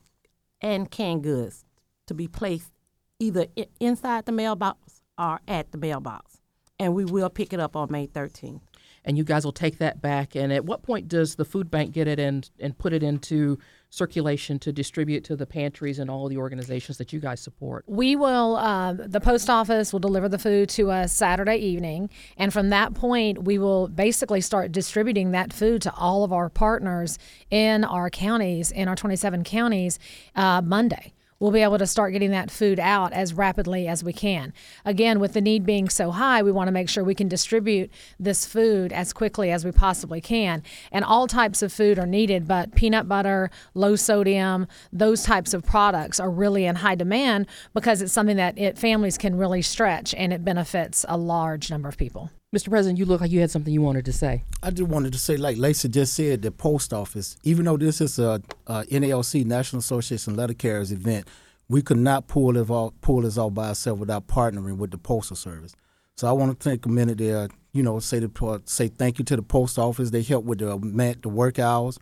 and 0.61 0.89
canned 0.89 1.23
goods 1.23 1.65
to 2.07 2.13
be 2.13 2.27
placed 2.27 2.71
either 3.19 3.47
inside 3.79 4.25
the 4.25 4.31
mailbox 4.31 5.01
or 5.17 5.41
at 5.47 5.71
the 5.71 5.77
mailbox. 5.77 6.37
And 6.79 6.95
we 6.95 7.03
will 7.03 7.29
pick 7.29 7.51
it 7.51 7.59
up 7.59 7.75
on 7.75 7.91
May 7.91 8.07
13th. 8.07 8.61
And 9.05 9.17
you 9.17 9.23
guys 9.23 9.43
will 9.43 9.51
take 9.53 9.77
that 9.79 10.01
back. 10.01 10.35
And 10.35 10.51
at 10.51 10.65
what 10.65 10.83
point 10.83 11.07
does 11.07 11.35
the 11.35 11.45
food 11.45 11.71
bank 11.71 11.93
get 11.93 12.07
it 12.07 12.19
and, 12.19 12.49
and 12.59 12.77
put 12.77 12.93
it 12.93 13.01
into 13.01 13.57
circulation 13.89 14.59
to 14.59 14.71
distribute 14.71 15.23
to 15.25 15.35
the 15.35 15.45
pantries 15.45 15.99
and 15.99 16.11
all 16.11 16.27
the 16.27 16.37
organizations 16.37 16.97
that 16.97 17.11
you 17.11 17.19
guys 17.19 17.39
support? 17.41 17.85
We 17.87 18.15
will, 18.15 18.57
uh, 18.57 18.93
the 18.93 19.19
post 19.19 19.49
office 19.49 19.91
will 19.91 19.99
deliver 19.99 20.29
the 20.29 20.37
food 20.37 20.69
to 20.69 20.91
us 20.91 21.11
Saturday 21.11 21.57
evening. 21.57 22.09
And 22.37 22.53
from 22.53 22.69
that 22.69 22.93
point, 22.93 23.43
we 23.43 23.57
will 23.57 23.87
basically 23.87 24.41
start 24.41 24.71
distributing 24.71 25.31
that 25.31 25.51
food 25.53 25.81
to 25.83 25.93
all 25.95 26.23
of 26.23 26.31
our 26.31 26.49
partners 26.49 27.17
in 27.49 27.83
our 27.83 28.09
counties, 28.09 28.71
in 28.71 28.87
our 28.87 28.95
27 28.95 29.43
counties, 29.43 29.97
uh, 30.35 30.61
Monday 30.61 31.13
we'll 31.39 31.51
be 31.51 31.61
able 31.61 31.77
to 31.77 31.87
start 31.87 32.13
getting 32.13 32.31
that 32.31 32.51
food 32.51 32.79
out 32.79 33.13
as 33.13 33.33
rapidly 33.33 33.87
as 33.87 34.03
we 34.03 34.13
can. 34.13 34.53
Again, 34.85 35.19
with 35.19 35.33
the 35.33 35.41
need 35.41 35.65
being 35.65 35.89
so 35.89 36.11
high, 36.11 36.41
we 36.41 36.51
want 36.51 36.67
to 36.67 36.71
make 36.71 36.89
sure 36.89 37.03
we 37.03 37.15
can 37.15 37.27
distribute 37.27 37.89
this 38.19 38.45
food 38.45 38.91
as 38.91 39.13
quickly 39.13 39.51
as 39.51 39.65
we 39.65 39.71
possibly 39.71 40.21
can. 40.21 40.63
And 40.91 41.05
all 41.05 41.27
types 41.27 41.61
of 41.61 41.71
food 41.71 41.97
are 41.97 42.05
needed, 42.05 42.47
but 42.47 42.75
peanut 42.75 43.07
butter, 43.07 43.49
low 43.73 43.95
sodium, 43.95 44.67
those 44.91 45.23
types 45.23 45.53
of 45.53 45.63
products 45.63 46.19
are 46.19 46.29
really 46.29 46.65
in 46.65 46.77
high 46.77 46.95
demand 46.95 47.47
because 47.73 48.01
it's 48.01 48.13
something 48.13 48.37
that 48.37 48.57
it, 48.57 48.77
families 48.77 49.17
can 49.17 49.37
really 49.37 49.61
stretch 49.61 50.13
and 50.13 50.33
it 50.33 50.43
benefits 50.43 51.05
a 51.07 51.17
large 51.17 51.69
number 51.69 51.87
of 51.87 51.97
people. 51.97 52.31
Mr. 52.55 52.69
President, 52.69 52.97
you 52.97 53.05
look 53.05 53.21
like 53.21 53.29
you 53.29 53.39
had 53.39 53.51
something 53.51 53.71
you 53.71 53.81
wanted 53.81 54.05
to 54.05 54.11
say. 54.11 54.43
I 54.63 54.71
just 54.71 54.89
wanted 54.89 55.13
to 55.13 55.19
say, 55.19 55.37
like 55.37 55.57
Lacey 55.57 55.87
just 55.87 56.15
said, 56.15 56.41
the 56.41 56.49
post 56.49 56.93
office, 56.93 57.37
even 57.43 57.65
though 57.65 57.77
this 57.77 58.01
is 58.01 58.17
a, 58.17 58.41
a 58.65 58.85
NALC 58.85 59.45
National 59.45 59.81
Association 59.81 60.35
Letter 60.35 60.55
Carriers 60.55 60.91
event, 60.91 61.27
we 61.67 61.83
could 61.83 61.99
not 61.99 62.27
pull 62.27 62.57
it 62.57 62.91
pull 63.01 63.21
this 63.21 63.37
off 63.37 63.53
by 63.53 63.67
ourselves 63.67 63.99
without 63.99 64.25
partnering 64.25 64.77
with 64.77 64.89
the 64.89 64.97
postal 64.97 65.35
service. 65.35 65.75
So 66.17 66.27
I 66.27 66.31
want 66.31 66.59
to 66.59 66.69
take 66.69 66.87
a 66.87 66.89
minute 66.89 67.19
there, 67.19 67.49
you 67.71 67.83
know, 67.83 67.99
say 67.99 68.17
the 68.17 68.61
say 68.65 68.87
thank 68.87 69.19
you 69.19 69.25
to 69.25 69.35
the 69.35 69.43
post 69.43 69.77
office. 69.77 70.09
They 70.09 70.23
help 70.23 70.43
with 70.43 70.57
the 70.57 70.75
man, 70.79 71.17
the 71.21 71.29
work 71.29 71.59
hours, 71.59 71.99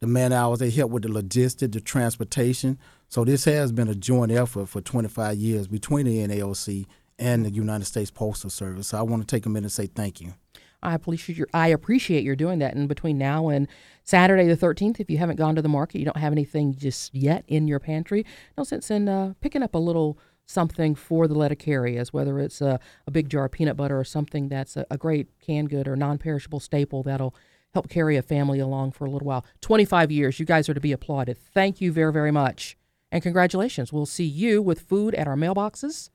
the 0.00 0.06
man 0.06 0.32
hours. 0.32 0.60
They 0.60 0.70
help 0.70 0.92
with 0.92 1.02
the 1.02 1.12
logistics, 1.12 1.74
the 1.74 1.80
transportation. 1.82 2.78
So 3.10 3.26
this 3.26 3.44
has 3.44 3.70
been 3.70 3.88
a 3.88 3.94
joint 3.94 4.32
effort 4.32 4.70
for 4.70 4.80
25 4.80 5.36
years 5.36 5.68
between 5.68 6.06
the 6.06 6.26
NALC 6.26 6.86
and 7.20 7.44
the 7.44 7.50
United 7.50 7.84
States 7.84 8.10
Postal 8.10 8.50
Service. 8.50 8.88
So 8.88 8.98
I 8.98 9.02
want 9.02 9.22
to 9.22 9.26
take 9.26 9.46
a 9.46 9.48
minute 9.48 9.66
and 9.66 9.72
say 9.72 9.86
thank 9.86 10.20
you. 10.20 10.34
I 10.82 10.94
appreciate 10.94 11.36
your 11.36 11.46
I 11.52 11.68
appreciate 11.68 12.24
doing 12.36 12.58
that. 12.60 12.74
And 12.74 12.88
between 12.88 13.18
now 13.18 13.48
and 13.48 13.68
Saturday 14.02 14.46
the 14.48 14.56
13th, 14.56 14.98
if 14.98 15.10
you 15.10 15.18
haven't 15.18 15.36
gone 15.36 15.54
to 15.54 15.62
the 15.62 15.68
market, 15.68 15.98
you 15.98 16.06
don't 16.06 16.16
have 16.16 16.32
anything 16.32 16.74
just 16.74 17.14
yet 17.14 17.44
in 17.46 17.68
your 17.68 17.78
pantry, 17.78 18.24
no 18.56 18.64
sense 18.64 18.90
in 18.90 19.08
uh, 19.08 19.34
picking 19.42 19.62
up 19.62 19.74
a 19.74 19.78
little 19.78 20.18
something 20.46 20.94
for 20.94 21.28
the 21.28 21.34
letter 21.34 21.54
carriers, 21.54 22.12
whether 22.12 22.40
it's 22.40 22.60
a, 22.60 22.80
a, 23.06 23.10
big 23.10 23.28
jar 23.28 23.44
of 23.44 23.52
peanut 23.52 23.76
butter 23.76 23.96
or 23.96 24.02
something 24.02 24.48
that's 24.48 24.76
a, 24.76 24.84
a 24.90 24.98
great 24.98 25.28
canned 25.38 25.70
good 25.70 25.86
or 25.86 25.94
non-perishable 25.94 26.58
staple 26.58 27.04
that'll 27.04 27.32
help 27.72 27.88
carry 27.88 28.16
a 28.16 28.22
family 28.22 28.58
along 28.58 28.90
for 28.90 29.04
a 29.04 29.10
little 29.10 29.28
while. 29.28 29.44
25 29.60 30.10
years, 30.10 30.40
you 30.40 30.46
guys 30.46 30.68
are 30.68 30.74
to 30.74 30.80
be 30.80 30.90
applauded. 30.90 31.38
Thank 31.38 31.80
you 31.80 31.92
very, 31.92 32.12
very 32.12 32.32
much. 32.32 32.76
And 33.12 33.22
congratulations. 33.22 33.92
We'll 33.92 34.06
see 34.06 34.24
you 34.24 34.60
with 34.60 34.80
food 34.80 35.14
at 35.14 35.28
our 35.28 35.36
mailboxes 35.36 36.10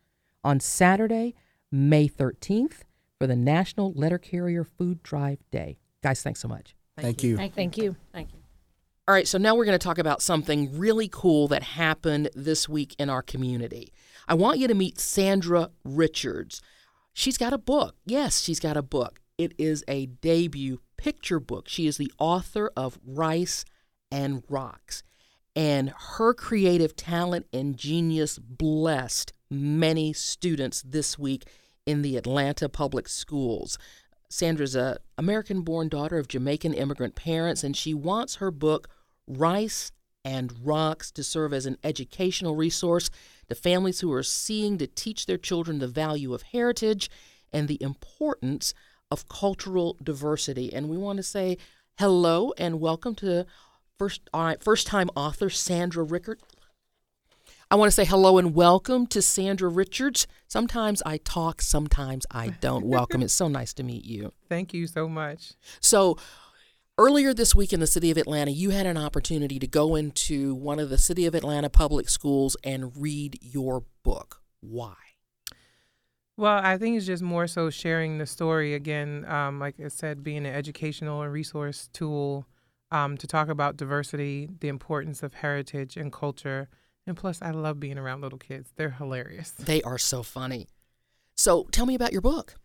on 0.45 0.59
Saturday, 0.59 1.33
May 1.71 2.07
13th 2.07 2.83
for 3.17 3.27
the 3.27 3.35
National 3.35 3.91
Letter 3.93 4.19
Carrier 4.19 4.63
Food 4.63 5.01
Drive 5.03 5.39
Day. 5.51 5.77
Guys, 6.03 6.21
thanks 6.21 6.39
so 6.39 6.47
much. 6.47 6.75
Thank, 6.95 7.05
Thank 7.05 7.23
you. 7.23 7.29
you. 7.31 7.37
Thank 7.37 7.77
you. 7.77 7.95
Thank 8.13 8.31
you. 8.31 8.39
All 9.07 9.13
right, 9.13 9.27
so 9.27 9.37
now 9.37 9.55
we're 9.55 9.65
going 9.65 9.77
to 9.77 9.83
talk 9.83 9.97
about 9.97 10.21
something 10.21 10.77
really 10.77 11.09
cool 11.11 11.47
that 11.49 11.63
happened 11.63 12.29
this 12.35 12.69
week 12.69 12.95
in 12.97 13.09
our 13.09 13.21
community. 13.21 13.91
I 14.27 14.35
want 14.35 14.59
you 14.59 14.67
to 14.67 14.73
meet 14.73 14.99
Sandra 14.99 15.69
Richards. 15.83 16.61
She's 17.13 17.37
got 17.37 17.53
a 17.53 17.57
book. 17.57 17.95
Yes, 18.05 18.41
she's 18.41 18.59
got 18.59 18.77
a 18.77 18.81
book. 18.81 19.19
It 19.37 19.53
is 19.57 19.83
a 19.87 20.05
debut 20.05 20.79
picture 20.97 21.39
book. 21.39 21.67
She 21.67 21.87
is 21.87 21.97
the 21.97 22.11
author 22.17 22.71
of 22.75 22.97
Rice 23.05 23.65
and 24.11 24.43
Rocks. 24.49 25.03
And 25.55 25.93
her 26.17 26.33
creative 26.33 26.95
talent 26.95 27.47
and 27.53 27.77
genius 27.77 28.39
blessed 28.39 29.33
many 29.49 30.13
students 30.13 30.81
this 30.81 31.17
week 31.19 31.45
in 31.85 32.01
the 32.01 32.17
Atlanta 32.17 32.67
public 32.67 33.07
schools. 33.07 33.77
Sandra's 34.29 34.75
a 34.75 34.97
American 35.17 35.61
born 35.61 35.87
daughter 35.87 36.17
of 36.17 36.27
Jamaican 36.27 36.73
immigrant 36.73 37.15
parents, 37.15 37.63
and 37.63 37.75
she 37.75 37.93
wants 37.93 38.35
her 38.35 38.51
book, 38.51 38.89
Rice 39.27 39.91
and 40.23 40.53
Rocks, 40.63 41.11
to 41.11 41.23
serve 41.23 41.53
as 41.53 41.65
an 41.65 41.77
educational 41.83 42.55
resource 42.55 43.09
to 43.49 43.55
families 43.55 43.99
who 43.99 44.11
are 44.11 44.23
seeking 44.23 44.77
to 44.79 44.87
teach 44.87 45.25
their 45.25 45.37
children 45.37 45.79
the 45.79 45.87
value 45.87 46.33
of 46.33 46.41
heritage 46.41 47.09
and 47.53 47.67
the 47.67 47.81
importance 47.81 48.73
of 49.11 49.29
cultural 49.29 49.95
diversity. 50.03 50.73
And 50.73 50.89
we 50.89 50.97
want 50.97 51.17
to 51.17 51.23
say 51.23 51.57
hello 51.97 52.51
and 52.57 52.81
welcome 52.81 53.15
to 53.15 53.45
first 53.97 54.21
uh, 54.33 54.55
first 54.59 54.87
time 54.87 55.09
author 55.15 55.49
Sandra 55.49 56.03
Rickert. 56.03 56.41
I 57.71 57.75
want 57.75 57.87
to 57.87 57.95
say 57.95 58.05
hello 58.05 58.37
and 58.37 58.53
welcome 58.53 59.07
to 59.07 59.23
Sandra 59.23 59.67
Richards. 59.67 60.27
Sometimes 60.47 61.01
I 61.03 61.17
talk, 61.17 61.63
sometimes 61.63 62.27
I 62.29 62.49
don't. 62.49 62.85
welcome. 62.85 63.23
It's 63.23 63.33
so 63.33 63.47
nice 63.47 63.73
to 63.73 63.83
meet 63.83 64.05
you. 64.05 64.33
Thank 64.47 64.71
you 64.71 64.85
so 64.85 65.09
much. 65.09 65.53
So, 65.79 66.15
earlier 66.99 67.33
this 67.33 67.55
week 67.55 67.73
in 67.73 67.79
the 67.79 67.87
city 67.87 68.11
of 68.11 68.17
Atlanta, 68.17 68.51
you 68.51 68.69
had 68.69 68.85
an 68.85 68.97
opportunity 68.97 69.57
to 69.57 69.65
go 69.65 69.95
into 69.95 70.53
one 70.53 70.77
of 70.77 70.91
the 70.91 70.99
city 70.99 71.25
of 71.25 71.33
Atlanta 71.33 71.71
public 71.71 72.07
schools 72.07 72.55
and 72.63 72.95
read 72.95 73.39
your 73.41 73.83
book. 74.03 74.41
Why? 74.59 74.93
Well, 76.37 76.59
I 76.63 76.77
think 76.77 76.97
it's 76.97 77.07
just 77.07 77.23
more 77.23 77.47
so 77.47 77.71
sharing 77.71 78.19
the 78.19 78.27
story 78.27 78.75
again. 78.75 79.25
Um, 79.25 79.59
like 79.59 79.79
I 79.83 79.87
said, 79.87 80.23
being 80.23 80.45
an 80.45 80.53
educational 80.53 81.23
and 81.23 81.33
resource 81.33 81.89
tool 81.93 82.45
um, 82.91 83.17
to 83.17 83.25
talk 83.25 83.49
about 83.49 83.75
diversity, 83.75 84.49
the 84.59 84.67
importance 84.67 85.23
of 85.23 85.33
heritage 85.33 85.97
and 85.97 86.13
culture 86.13 86.69
and 87.07 87.15
plus, 87.15 87.41
I 87.41 87.51
love 87.51 87.79
being 87.79 87.97
around 87.97 88.21
little 88.21 88.39
kids. 88.39 88.71
They're 88.75 88.91
hilarious. 88.91 89.51
They 89.51 89.81
are 89.83 89.97
so 89.97 90.23
funny. 90.23 90.67
So, 91.35 91.67
tell 91.71 91.85
me 91.85 91.95
about 91.95 92.11
your 92.11 92.21
book. 92.21 92.55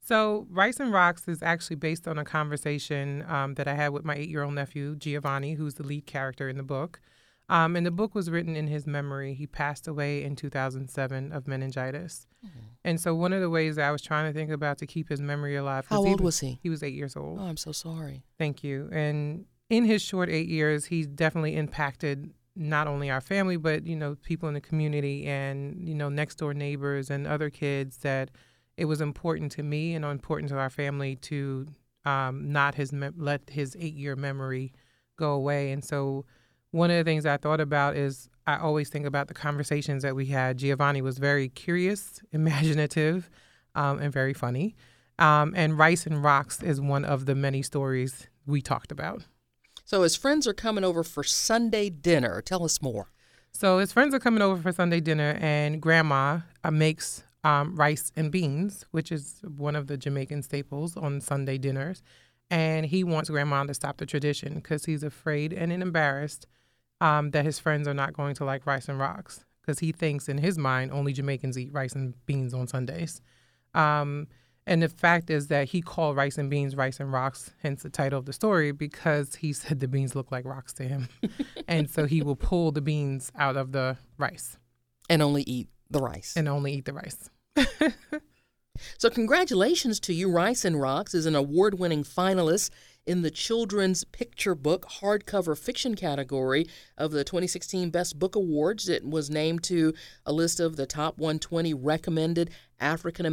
So, 0.00 0.46
Rice 0.50 0.78
and 0.78 0.92
Rocks 0.92 1.26
is 1.26 1.42
actually 1.42 1.76
based 1.76 2.06
on 2.06 2.18
a 2.18 2.24
conversation 2.24 3.24
um, 3.28 3.54
that 3.54 3.66
I 3.66 3.74
had 3.74 3.88
with 3.88 4.04
my 4.04 4.14
eight 4.14 4.28
year 4.28 4.42
old 4.42 4.54
nephew, 4.54 4.96
Giovanni, 4.96 5.54
who's 5.54 5.74
the 5.74 5.82
lead 5.82 6.06
character 6.06 6.48
in 6.48 6.56
the 6.56 6.62
book. 6.62 7.00
Um, 7.48 7.76
and 7.76 7.86
the 7.86 7.92
book 7.92 8.14
was 8.14 8.28
written 8.28 8.56
in 8.56 8.66
his 8.66 8.86
memory. 8.86 9.32
He 9.32 9.46
passed 9.46 9.86
away 9.86 10.24
in 10.24 10.34
2007 10.34 11.32
of 11.32 11.46
meningitis. 11.46 12.26
Mm-hmm. 12.44 12.58
And 12.84 13.00
so, 13.00 13.14
one 13.14 13.32
of 13.32 13.40
the 13.40 13.50
ways 13.50 13.76
that 13.76 13.88
I 13.88 13.92
was 13.92 14.02
trying 14.02 14.32
to 14.32 14.36
think 14.36 14.50
about 14.50 14.78
to 14.78 14.86
keep 14.86 15.08
his 15.08 15.20
memory 15.20 15.56
alive. 15.56 15.86
How 15.88 16.04
old 16.04 16.20
was 16.20 16.40
he? 16.40 16.58
He 16.62 16.68
was 16.68 16.82
eight 16.82 16.94
years 16.94 17.16
old. 17.16 17.38
Oh, 17.40 17.44
I'm 17.44 17.56
so 17.56 17.72
sorry. 17.72 18.24
Thank 18.38 18.62
you. 18.62 18.88
And 18.92 19.46
in 19.70 19.84
his 19.84 20.02
short 20.02 20.28
eight 20.28 20.48
years, 20.48 20.86
he's 20.86 21.06
definitely 21.06 21.56
impacted 21.56 22.32
not 22.56 22.86
only 22.86 23.10
our 23.10 23.20
family 23.20 23.56
but 23.56 23.86
you 23.86 23.94
know 23.94 24.16
people 24.22 24.48
in 24.48 24.54
the 24.54 24.60
community 24.60 25.26
and 25.26 25.86
you 25.86 25.94
know 25.94 26.08
next 26.08 26.36
door 26.36 26.54
neighbors 26.54 27.10
and 27.10 27.26
other 27.26 27.50
kids 27.50 27.98
that 27.98 28.30
it 28.76 28.86
was 28.86 29.00
important 29.00 29.52
to 29.52 29.62
me 29.62 29.94
and 29.94 30.04
important 30.04 30.50
to 30.50 30.58
our 30.58 30.70
family 30.70 31.16
to 31.16 31.66
um, 32.04 32.50
not 32.50 32.74
his 32.74 32.92
me- 32.92 33.10
let 33.16 33.50
his 33.50 33.76
eight 33.78 33.94
year 33.94 34.16
memory 34.16 34.72
go 35.16 35.32
away 35.32 35.70
and 35.70 35.84
so 35.84 36.24
one 36.70 36.90
of 36.90 36.96
the 36.96 37.04
things 37.04 37.24
I 37.24 37.36
thought 37.38 37.60
about 37.60 37.96
is 37.96 38.28
I 38.46 38.58
always 38.58 38.88
think 38.90 39.06
about 39.06 39.28
the 39.28 39.34
conversations 39.34 40.02
that 40.02 40.14
we 40.14 40.26
had. 40.26 40.58
Giovanni 40.58 41.00
was 41.00 41.18
very 41.18 41.48
curious, 41.48 42.20
imaginative, 42.32 43.30
um, 43.74 43.98
and 43.98 44.12
very 44.12 44.34
funny. 44.34 44.76
Um, 45.18 45.54
and 45.56 45.78
Rice 45.78 46.06
and 46.06 46.22
Rocks 46.22 46.62
is 46.62 46.80
one 46.80 47.04
of 47.04 47.24
the 47.24 47.34
many 47.34 47.62
stories 47.62 48.28
we 48.46 48.60
talked 48.60 48.92
about. 48.92 49.24
So 49.86 50.02
his 50.02 50.16
friends 50.16 50.48
are 50.48 50.52
coming 50.52 50.82
over 50.82 51.04
for 51.04 51.22
Sunday 51.22 51.90
dinner. 51.90 52.42
Tell 52.42 52.64
us 52.64 52.82
more. 52.82 53.12
So 53.52 53.78
his 53.78 53.92
friends 53.92 54.16
are 54.16 54.18
coming 54.18 54.42
over 54.42 54.60
for 54.60 54.72
Sunday 54.72 54.98
dinner, 54.98 55.38
and 55.40 55.80
Grandma 55.80 56.40
uh, 56.64 56.72
makes 56.72 57.22
um, 57.44 57.76
rice 57.76 58.10
and 58.16 58.32
beans, 58.32 58.84
which 58.90 59.12
is 59.12 59.40
one 59.56 59.76
of 59.76 59.86
the 59.86 59.96
Jamaican 59.96 60.42
staples 60.42 60.96
on 60.96 61.20
Sunday 61.20 61.56
dinners. 61.56 62.02
And 62.50 62.86
he 62.86 63.04
wants 63.04 63.30
Grandma 63.30 63.62
to 63.62 63.74
stop 63.74 63.98
the 63.98 64.06
tradition 64.06 64.54
because 64.54 64.86
he's 64.86 65.04
afraid 65.04 65.52
and 65.52 65.72
embarrassed 65.72 66.48
um, 67.00 67.30
that 67.30 67.44
his 67.44 67.60
friends 67.60 67.86
are 67.86 67.94
not 67.94 68.12
going 68.12 68.34
to 68.34 68.44
like 68.44 68.66
rice 68.66 68.88
and 68.88 68.98
rocks 68.98 69.44
because 69.60 69.78
he 69.78 69.92
thinks 69.92 70.28
in 70.28 70.38
his 70.38 70.58
mind 70.58 70.90
only 70.90 71.12
Jamaicans 71.12 71.56
eat 71.56 71.72
rice 71.72 71.92
and 71.92 72.14
beans 72.26 72.52
on 72.52 72.66
Sundays. 72.66 73.20
Um, 73.72 74.26
and 74.66 74.82
the 74.82 74.88
fact 74.88 75.30
is 75.30 75.46
that 75.48 75.68
he 75.68 75.80
called 75.80 76.16
rice 76.16 76.38
and 76.38 76.50
beans 76.50 76.74
rice 76.74 76.98
and 76.98 77.12
rocks, 77.12 77.52
hence 77.62 77.82
the 77.82 77.90
title 77.90 78.18
of 78.18 78.26
the 78.26 78.32
story, 78.32 78.72
because 78.72 79.36
he 79.36 79.52
said 79.52 79.78
the 79.78 79.86
beans 79.86 80.16
look 80.16 80.32
like 80.32 80.44
rocks 80.44 80.72
to 80.74 80.82
him. 80.82 81.08
and 81.68 81.88
so 81.88 82.06
he 82.06 82.20
will 82.22 82.36
pull 82.36 82.72
the 82.72 82.80
beans 82.80 83.30
out 83.36 83.56
of 83.56 83.72
the 83.72 83.96
rice. 84.18 84.58
And 85.08 85.22
only 85.22 85.42
eat 85.42 85.68
the 85.88 86.00
rice. 86.00 86.34
And 86.36 86.48
only 86.48 86.74
eat 86.74 86.84
the 86.84 86.94
rice. 86.94 87.30
so, 88.98 89.08
congratulations 89.08 90.00
to 90.00 90.12
you. 90.12 90.30
Rice 90.30 90.64
and 90.64 90.80
Rocks 90.80 91.14
is 91.14 91.26
an 91.26 91.36
award 91.36 91.78
winning 91.78 92.02
finalist 92.02 92.70
in 93.06 93.22
the 93.22 93.30
Children's 93.30 94.02
Picture 94.02 94.56
Book 94.56 94.86
hardcover 95.00 95.56
fiction 95.56 95.94
category 95.94 96.66
of 96.98 97.12
the 97.12 97.22
2016 97.22 97.90
Best 97.90 98.18
Book 98.18 98.34
Awards. 98.34 98.88
It 98.88 99.04
was 99.06 99.30
named 99.30 99.62
to 99.64 99.94
a 100.26 100.32
list 100.32 100.58
of 100.58 100.74
the 100.76 100.86
top 100.86 101.16
120 101.16 101.72
recommended 101.72 102.50
African 102.80 103.24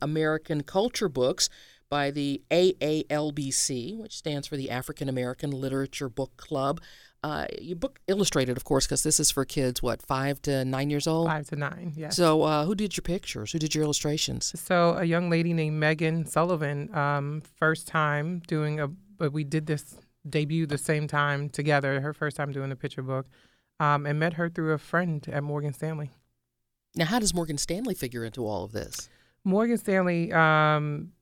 American 0.00 0.62
culture 0.62 1.08
books 1.08 1.48
by 1.88 2.10
the 2.10 2.42
AALBC, 2.50 3.96
which 3.96 4.16
stands 4.16 4.46
for 4.46 4.56
the 4.56 4.70
African 4.70 5.08
American 5.08 5.50
Literature 5.50 6.08
Book 6.08 6.36
Club. 6.36 6.80
Uh, 7.22 7.46
you 7.60 7.74
book 7.74 7.98
illustrated, 8.06 8.56
of 8.56 8.64
course, 8.64 8.86
because 8.86 9.02
this 9.02 9.18
is 9.18 9.30
for 9.30 9.44
kids, 9.44 9.82
what, 9.82 10.00
five 10.00 10.40
to 10.42 10.64
nine 10.64 10.90
years 10.90 11.06
old? 11.06 11.26
Five 11.26 11.48
to 11.48 11.56
nine, 11.56 11.92
yes. 11.96 12.16
So, 12.16 12.42
uh, 12.42 12.64
who 12.64 12.74
did 12.74 12.96
your 12.96 13.02
pictures? 13.02 13.50
Who 13.52 13.58
did 13.58 13.74
your 13.74 13.82
illustrations? 13.82 14.52
So, 14.60 14.90
a 14.96 15.04
young 15.04 15.28
lady 15.28 15.52
named 15.52 15.76
Megan 15.80 16.26
Sullivan, 16.26 16.94
um, 16.94 17.42
first 17.58 17.88
time 17.88 18.42
doing 18.46 18.78
a, 18.78 18.86
but 18.86 19.32
we 19.32 19.42
did 19.42 19.66
this 19.66 19.96
debut 20.28 20.66
the 20.66 20.78
same 20.78 21.08
time 21.08 21.48
together, 21.48 22.00
her 22.00 22.12
first 22.12 22.36
time 22.36 22.52
doing 22.52 22.70
a 22.70 22.76
picture 22.76 23.02
book, 23.02 23.26
um, 23.80 24.06
and 24.06 24.20
met 24.20 24.34
her 24.34 24.48
through 24.48 24.72
a 24.72 24.78
friend 24.78 25.26
at 25.32 25.42
Morgan 25.42 25.72
Stanley. 25.72 26.10
Now, 26.94 27.06
how 27.06 27.18
does 27.18 27.34
Morgan 27.34 27.58
Stanley 27.58 27.94
figure 27.94 28.24
into 28.24 28.46
all 28.46 28.64
of 28.64 28.72
this? 28.72 29.08
Morgan 29.44 29.78
Stanley 29.78 30.32
um, 30.32 31.12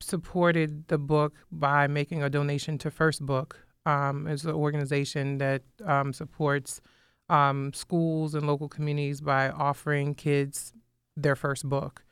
supported 0.00 0.88
the 0.88 0.98
book 0.98 1.34
by 1.50 1.86
making 1.86 2.22
a 2.22 2.30
donation 2.30 2.78
to 2.78 2.90
First 2.90 3.24
Book, 3.24 3.66
um, 3.86 4.26
is 4.26 4.44
an 4.44 4.52
organization 4.52 5.38
that 5.38 5.62
um, 5.84 6.12
supports 6.12 6.80
um, 7.28 7.72
schools 7.72 8.34
and 8.34 8.46
local 8.46 8.68
communities 8.68 9.20
by 9.20 9.50
offering 9.50 10.14
kids 10.14 10.72
their 11.16 11.36
first 11.36 11.68
book. 11.68 12.04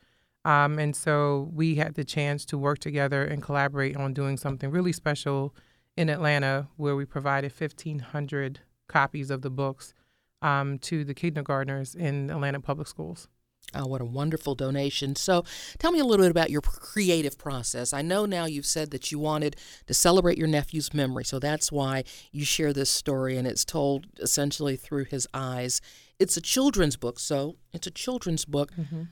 Um, 0.45 0.79
and 0.79 0.95
so 0.95 1.49
we 1.53 1.75
had 1.75 1.95
the 1.95 2.03
chance 2.05 2.45
to 2.45 2.57
work 2.57 2.79
together 2.79 3.23
and 3.23 3.41
collaborate 3.41 3.97
on 3.97 4.13
doing 4.13 4.37
something 4.37 4.71
really 4.71 4.93
special 4.93 5.53
in 5.95 6.09
Atlanta, 6.09 6.67
where 6.77 6.95
we 6.95 7.05
provided 7.05 7.51
1,500 7.51 8.59
copies 8.87 9.29
of 9.29 9.41
the 9.41 9.49
books 9.49 9.93
um, 10.41 10.79
to 10.79 11.03
the 11.03 11.13
kindergartners 11.13 11.95
in 11.95 12.29
Atlanta 12.29 12.59
Public 12.59 12.87
Schools. 12.87 13.27
Oh, 13.73 13.85
what 13.85 14.01
a 14.01 14.05
wonderful 14.05 14.55
donation. 14.55 15.15
So, 15.15 15.43
tell 15.77 15.91
me 15.91 15.99
a 15.99 16.05
little 16.05 16.23
bit 16.23 16.31
about 16.31 16.49
your 16.49 16.61
creative 16.61 17.37
process. 17.37 17.91
I 17.91 18.01
know 18.01 18.25
now 18.25 18.45
you've 18.45 18.65
said 18.65 18.91
that 18.91 19.11
you 19.11 19.19
wanted 19.19 19.57
to 19.87 19.93
celebrate 19.93 20.37
your 20.37 20.47
nephew's 20.47 20.93
memory, 20.93 21.25
so 21.25 21.37
that's 21.37 21.71
why 21.71 22.05
you 22.31 22.45
share 22.45 22.71
this 22.71 22.89
story, 22.89 23.37
and 23.37 23.45
it's 23.45 23.65
told 23.65 24.07
essentially 24.19 24.77
through 24.77 25.05
his 25.05 25.27
eyes. 25.33 25.81
It's 26.17 26.37
a 26.37 26.41
children's 26.41 26.95
book, 26.95 27.19
so 27.19 27.57
it's 27.73 27.87
a 27.87 27.91
children's 27.91 28.45
book. 28.45 28.71
Mm-hmm. 28.75 29.03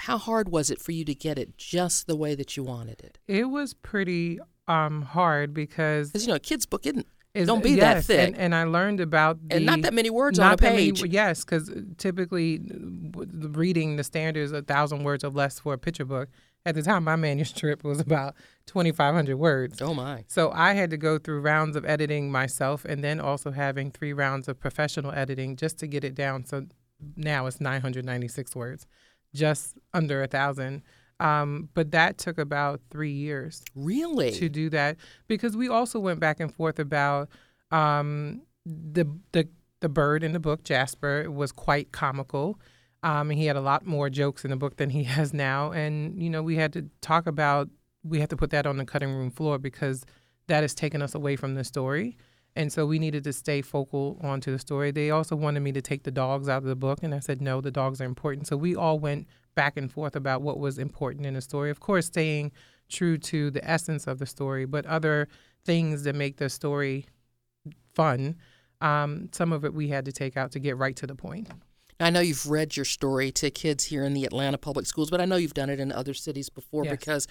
How 0.00 0.16
hard 0.16 0.48
was 0.48 0.70
it 0.70 0.80
for 0.80 0.92
you 0.92 1.04
to 1.04 1.14
get 1.14 1.38
it 1.38 1.58
just 1.58 2.06
the 2.06 2.16
way 2.16 2.34
that 2.34 2.56
you 2.56 2.62
wanted 2.62 3.00
it? 3.00 3.18
It 3.26 3.50
was 3.50 3.74
pretty 3.74 4.38
um, 4.66 5.02
hard 5.02 5.52
because. 5.52 6.08
Because, 6.08 6.26
you 6.26 6.30
know, 6.30 6.36
a 6.36 6.40
kid's 6.40 6.66
book 6.66 6.86
isn't 6.86 7.06
is, 7.34 7.46
Don't 7.46 7.62
be 7.62 7.72
yes, 7.72 8.06
that 8.06 8.12
thick. 8.12 8.28
And, 8.28 8.36
and, 8.36 8.54
I 8.54 8.64
learned 8.64 9.00
about 9.00 9.38
the, 9.48 9.56
and 9.56 9.66
not 9.66 9.82
that 9.82 9.92
many 9.92 10.10
words 10.10 10.38
on 10.38 10.52
a 10.52 10.56
page. 10.56 11.02
Many, 11.02 11.12
yes, 11.12 11.44
because 11.44 11.70
typically 11.98 12.60
reading 13.14 13.96
the 13.96 14.04
standards 14.04 14.52
a 14.52 14.62
thousand 14.62 15.04
words 15.04 15.24
or 15.24 15.30
less 15.30 15.60
for 15.60 15.74
a 15.74 15.78
picture 15.78 16.04
book. 16.04 16.28
At 16.66 16.74
the 16.74 16.82
time, 16.82 17.04
my 17.04 17.16
manuscript 17.28 17.84
was 17.84 18.00
about 18.00 18.34
2,500 18.66 19.36
words. 19.36 19.80
Oh 19.80 19.94
my! 19.94 20.24
So 20.26 20.50
I 20.52 20.74
had 20.74 20.90
to 20.90 20.96
go 20.96 21.18
through 21.18 21.40
rounds 21.40 21.76
of 21.76 21.84
editing 21.84 22.32
myself, 22.32 22.84
and 22.84 23.04
then 23.04 23.20
also 23.20 23.50
having 23.50 23.90
three 23.90 24.12
rounds 24.12 24.48
of 24.48 24.58
professional 24.58 25.12
editing 25.12 25.56
just 25.56 25.78
to 25.78 25.86
get 25.86 26.04
it 26.04 26.14
down. 26.14 26.44
So 26.44 26.66
now 27.16 27.46
it's 27.46 27.60
996 27.60 28.56
words, 28.56 28.86
just 29.34 29.78
under 29.94 30.22
a 30.22 30.26
thousand. 30.26 30.82
Um, 31.20 31.68
but 31.74 31.90
that 31.92 32.18
took 32.18 32.38
about 32.38 32.80
three 32.90 33.12
years. 33.12 33.62
Really? 33.74 34.32
To 34.32 34.48
do 34.48 34.70
that 34.70 34.96
because 35.26 35.56
we 35.56 35.68
also 35.68 35.98
went 35.98 36.20
back 36.20 36.40
and 36.40 36.54
forth 36.54 36.78
about 36.78 37.28
um, 37.70 38.42
the 38.64 39.06
the 39.32 39.48
the 39.80 39.88
bird 39.88 40.24
in 40.24 40.32
the 40.32 40.40
book 40.40 40.64
Jasper 40.64 41.30
was 41.30 41.52
quite 41.52 41.92
comical. 41.92 42.60
Um, 43.04 43.30
and 43.30 43.38
he 43.38 43.46
had 43.46 43.54
a 43.54 43.60
lot 43.60 43.86
more 43.86 44.10
jokes 44.10 44.44
in 44.44 44.50
the 44.50 44.56
book 44.56 44.76
than 44.76 44.90
he 44.90 45.04
has 45.14 45.32
now. 45.32 45.72
And 45.72 46.22
you 46.22 46.30
know, 46.30 46.42
we 46.42 46.56
had 46.56 46.72
to 46.74 46.88
talk 47.00 47.26
about 47.26 47.68
we 48.04 48.20
had 48.20 48.30
to 48.30 48.36
put 48.36 48.50
that 48.50 48.66
on 48.66 48.76
the 48.76 48.84
cutting 48.84 49.12
room 49.12 49.30
floor 49.30 49.58
because 49.58 50.04
that 50.46 50.62
has 50.62 50.74
taken 50.74 51.02
us 51.02 51.14
away 51.14 51.36
from 51.36 51.54
the 51.54 51.64
story. 51.64 52.16
And 52.56 52.72
so 52.72 52.86
we 52.86 52.98
needed 52.98 53.22
to 53.24 53.32
stay 53.32 53.62
focal 53.62 54.18
onto 54.20 54.50
the 54.50 54.58
story. 54.58 54.90
They 54.90 55.10
also 55.10 55.36
wanted 55.36 55.60
me 55.60 55.70
to 55.72 55.82
take 55.82 56.02
the 56.02 56.10
dogs 56.10 56.48
out 56.48 56.58
of 56.58 56.64
the 56.64 56.74
book, 56.74 57.02
and 57.02 57.14
I 57.14 57.20
said 57.20 57.40
no, 57.40 57.60
the 57.60 57.70
dogs 57.70 58.00
are 58.00 58.04
important. 58.04 58.46
So 58.46 58.56
we 58.56 58.74
all 58.74 58.98
went 58.98 59.28
back 59.58 59.76
and 59.76 59.90
forth 59.90 60.14
about 60.14 60.40
what 60.40 60.60
was 60.60 60.78
important 60.78 61.26
in 61.26 61.34
the 61.34 61.40
story. 61.40 61.68
Of 61.68 61.80
course, 61.80 62.06
staying 62.06 62.52
true 62.88 63.18
to 63.18 63.50
the 63.50 63.68
essence 63.68 64.06
of 64.06 64.20
the 64.20 64.24
story, 64.24 64.66
but 64.66 64.86
other 64.86 65.26
things 65.64 66.04
that 66.04 66.14
make 66.14 66.36
the 66.36 66.48
story 66.48 67.06
fun. 67.92 68.36
Um, 68.80 69.30
some 69.32 69.52
of 69.52 69.64
it 69.64 69.74
we 69.74 69.88
had 69.88 70.04
to 70.04 70.12
take 70.12 70.36
out 70.36 70.52
to 70.52 70.60
get 70.60 70.76
right 70.76 70.94
to 70.94 71.08
the 71.08 71.16
point. 71.16 71.48
I 71.98 72.10
know 72.10 72.20
you've 72.20 72.48
read 72.48 72.76
your 72.76 72.84
story 72.84 73.32
to 73.32 73.50
kids 73.50 73.82
here 73.82 74.04
in 74.04 74.14
the 74.14 74.24
Atlanta 74.24 74.58
public 74.58 74.86
schools, 74.86 75.10
but 75.10 75.20
I 75.20 75.24
know 75.24 75.34
you've 75.34 75.54
done 75.54 75.70
it 75.70 75.80
in 75.80 75.90
other 75.90 76.14
cities 76.14 76.48
before 76.48 76.84
yes. 76.84 76.92
because 76.92 77.26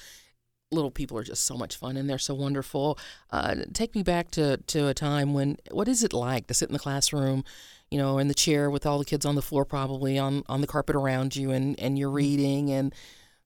little 0.70 0.92
people 0.92 1.18
are 1.18 1.24
just 1.24 1.46
so 1.46 1.56
much 1.56 1.78
fun 1.78 1.96
and 1.96 2.10
they're 2.10 2.18
so 2.18 2.36
wonderful. 2.36 3.00
Uh, 3.32 3.56
take 3.74 3.96
me 3.96 4.04
back 4.04 4.32
to, 4.32 4.58
to 4.68 4.90
a 4.90 4.94
time 4.94 5.34
when, 5.34 5.56
what 5.72 5.88
is 5.88 6.04
it 6.04 6.12
like 6.12 6.48
to 6.48 6.54
sit 6.54 6.68
in 6.68 6.74
the 6.74 6.80
classroom 6.80 7.46
you 7.92 7.98
know, 7.98 8.18
in 8.18 8.28
the 8.28 8.34
chair 8.34 8.70
with 8.70 8.86
all 8.86 9.00
the 9.00 9.06
kids 9.06 9.26
on 9.26 9.36
the 9.36 9.42
floor, 9.42 9.66
probably 9.66 10.18
on, 10.18 10.44
on 10.48 10.62
the 10.62 10.68
carpet 10.68 10.96
around 10.96 11.36
you, 11.36 11.52
and, 11.52 11.80
and 11.80 11.98
you're 11.98 12.10
mm-hmm. 12.10 12.16
reading 12.16 12.72
and 12.72 12.94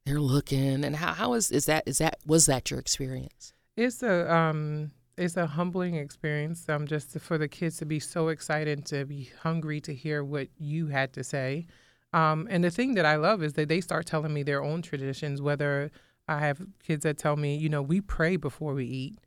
they're 0.05 0.19
looking. 0.19 0.83
And 0.83 0.95
how, 0.95 1.13
how 1.13 1.33
is, 1.33 1.51
is 1.51 1.65
that, 1.67 1.83
is 1.85 1.99
that, 1.99 2.17
was 2.25 2.47
that 2.47 2.71
your 2.71 2.79
experience? 2.79 3.53
It's 3.77 4.03
a, 4.03 4.33
um, 4.33 4.91
it's 5.17 5.37
a 5.37 5.45
humbling 5.45 5.95
experience 5.95 6.67
um, 6.69 6.87
just 6.87 7.13
to, 7.13 7.19
for 7.19 7.37
the 7.37 7.47
kids 7.47 7.77
to 7.77 7.85
be 7.85 7.99
so 7.99 8.29
excited 8.29 8.85
to 8.87 9.05
be 9.05 9.29
hungry 9.41 9.79
to 9.81 9.93
hear 9.93 10.23
what 10.23 10.47
you 10.57 10.87
had 10.87 11.13
to 11.13 11.23
say 11.23 11.65
um, 12.13 12.47
and 12.49 12.63
the 12.63 12.71
thing 12.71 12.95
that 12.95 13.05
i 13.05 13.15
love 13.15 13.43
is 13.43 13.53
that 13.53 13.69
they 13.69 13.81
start 13.81 14.05
telling 14.05 14.33
me 14.33 14.43
their 14.43 14.63
own 14.63 14.81
traditions 14.81 15.41
whether 15.41 15.91
i 16.27 16.39
have 16.39 16.61
kids 16.83 17.03
that 17.03 17.17
tell 17.17 17.35
me 17.35 17.55
you 17.55 17.69
know 17.69 17.81
we 17.81 18.01
pray 18.01 18.35
before 18.35 18.73
we 18.73 18.85
eat 18.85 19.19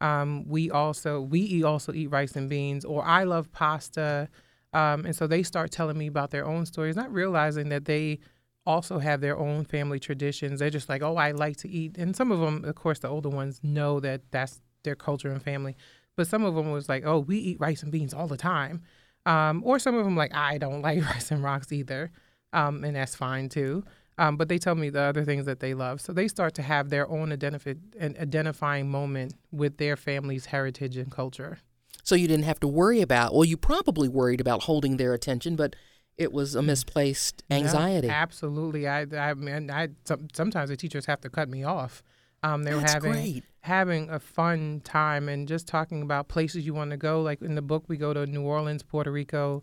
um, 0.00 0.44
we 0.48 0.70
also 0.70 1.20
we 1.20 1.62
also 1.62 1.92
eat 1.92 2.08
rice 2.08 2.34
and 2.34 2.48
beans 2.48 2.84
or 2.84 3.04
i 3.04 3.24
love 3.24 3.50
pasta 3.52 4.28
um, 4.72 5.04
and 5.04 5.14
so 5.14 5.26
they 5.26 5.42
start 5.42 5.70
telling 5.70 5.98
me 5.98 6.06
about 6.06 6.30
their 6.30 6.46
own 6.46 6.66
stories, 6.66 6.96
not 6.96 7.12
realizing 7.12 7.68
that 7.68 7.84
they 7.84 8.20
also 8.64 8.98
have 8.98 9.20
their 9.20 9.36
own 9.36 9.64
family 9.64 9.98
traditions. 9.98 10.60
They're 10.60 10.70
just 10.70 10.88
like, 10.88 11.02
oh, 11.02 11.16
I 11.16 11.32
like 11.32 11.56
to 11.58 11.68
eat. 11.68 11.98
And 11.98 12.16
some 12.16 12.30
of 12.32 12.40
them, 12.40 12.64
of 12.64 12.74
course, 12.74 13.00
the 13.00 13.08
older 13.08 13.28
ones 13.28 13.60
know 13.62 14.00
that 14.00 14.22
that's 14.30 14.60
their 14.84 14.94
culture 14.94 15.30
and 15.30 15.42
family. 15.42 15.76
But 16.16 16.26
some 16.26 16.44
of 16.44 16.54
them 16.54 16.70
was 16.70 16.88
like, 16.88 17.04
oh, 17.04 17.18
we 17.18 17.38
eat 17.38 17.60
rice 17.60 17.82
and 17.82 17.92
beans 17.92 18.14
all 18.14 18.26
the 18.26 18.36
time. 18.36 18.82
Um, 19.26 19.62
or 19.64 19.78
some 19.78 19.96
of 19.96 20.04
them 20.04 20.16
like, 20.16 20.34
I 20.34 20.58
don't 20.58 20.82
like 20.82 21.04
rice 21.04 21.30
and 21.30 21.42
rocks 21.42 21.72
either. 21.72 22.10
Um, 22.52 22.84
and 22.84 22.96
that's 22.96 23.14
fine 23.14 23.48
too. 23.48 23.84
Um, 24.18 24.36
but 24.36 24.48
they 24.48 24.58
tell 24.58 24.74
me 24.74 24.90
the 24.90 25.00
other 25.00 25.24
things 25.24 25.46
that 25.46 25.60
they 25.60 25.74
love. 25.74 26.00
So 26.00 26.12
they 26.12 26.28
start 26.28 26.54
to 26.54 26.62
have 26.62 26.90
their 26.90 27.08
own 27.10 27.32
an 27.32 28.16
identifying 28.20 28.90
moment 28.90 29.34
with 29.50 29.78
their 29.78 29.96
family's 29.96 30.46
heritage 30.46 30.96
and 30.96 31.10
culture 31.10 31.58
so 32.02 32.14
you 32.14 32.28
didn't 32.28 32.44
have 32.44 32.60
to 32.60 32.68
worry 32.68 33.00
about. 33.00 33.34
Well, 33.34 33.44
you 33.44 33.56
probably 33.56 34.08
worried 34.08 34.40
about 34.40 34.64
holding 34.64 34.96
their 34.96 35.14
attention, 35.14 35.56
but 35.56 35.76
it 36.16 36.32
was 36.32 36.54
a 36.54 36.62
misplaced 36.62 37.42
anxiety. 37.50 38.08
Yeah, 38.08 38.14
absolutely. 38.14 38.86
I, 38.86 39.06
I 39.16 39.34
mean, 39.34 39.70
I 39.70 39.88
sometimes 40.34 40.70
the 40.70 40.76
teachers 40.76 41.06
have 41.06 41.20
to 41.22 41.30
cut 41.30 41.48
me 41.48 41.64
off. 41.64 42.02
Um, 42.42 42.64
they 42.64 42.74
were 42.74 42.80
having 42.80 43.12
great. 43.12 43.44
having 43.60 44.10
a 44.10 44.18
fun 44.18 44.80
time 44.84 45.28
and 45.28 45.46
just 45.46 45.68
talking 45.68 46.02
about 46.02 46.28
places 46.28 46.66
you 46.66 46.74
want 46.74 46.90
to 46.90 46.96
go. 46.96 47.22
Like 47.22 47.40
in 47.40 47.54
the 47.54 47.62
book, 47.62 47.84
we 47.88 47.96
go 47.96 48.12
to 48.12 48.26
New 48.26 48.42
Orleans, 48.42 48.82
Puerto 48.82 49.12
Rico, 49.12 49.62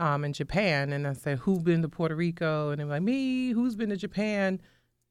um, 0.00 0.24
and 0.24 0.34
Japan. 0.34 0.92
And 0.92 1.06
I 1.06 1.12
said, 1.12 1.38
"Who's 1.38 1.62
been 1.62 1.82
to 1.82 1.88
Puerto 1.88 2.16
Rico?" 2.16 2.70
And 2.70 2.80
they're 2.80 2.86
like, 2.86 3.02
"Me." 3.02 3.50
Who's 3.50 3.76
been 3.76 3.90
to 3.90 3.96
Japan? 3.96 4.60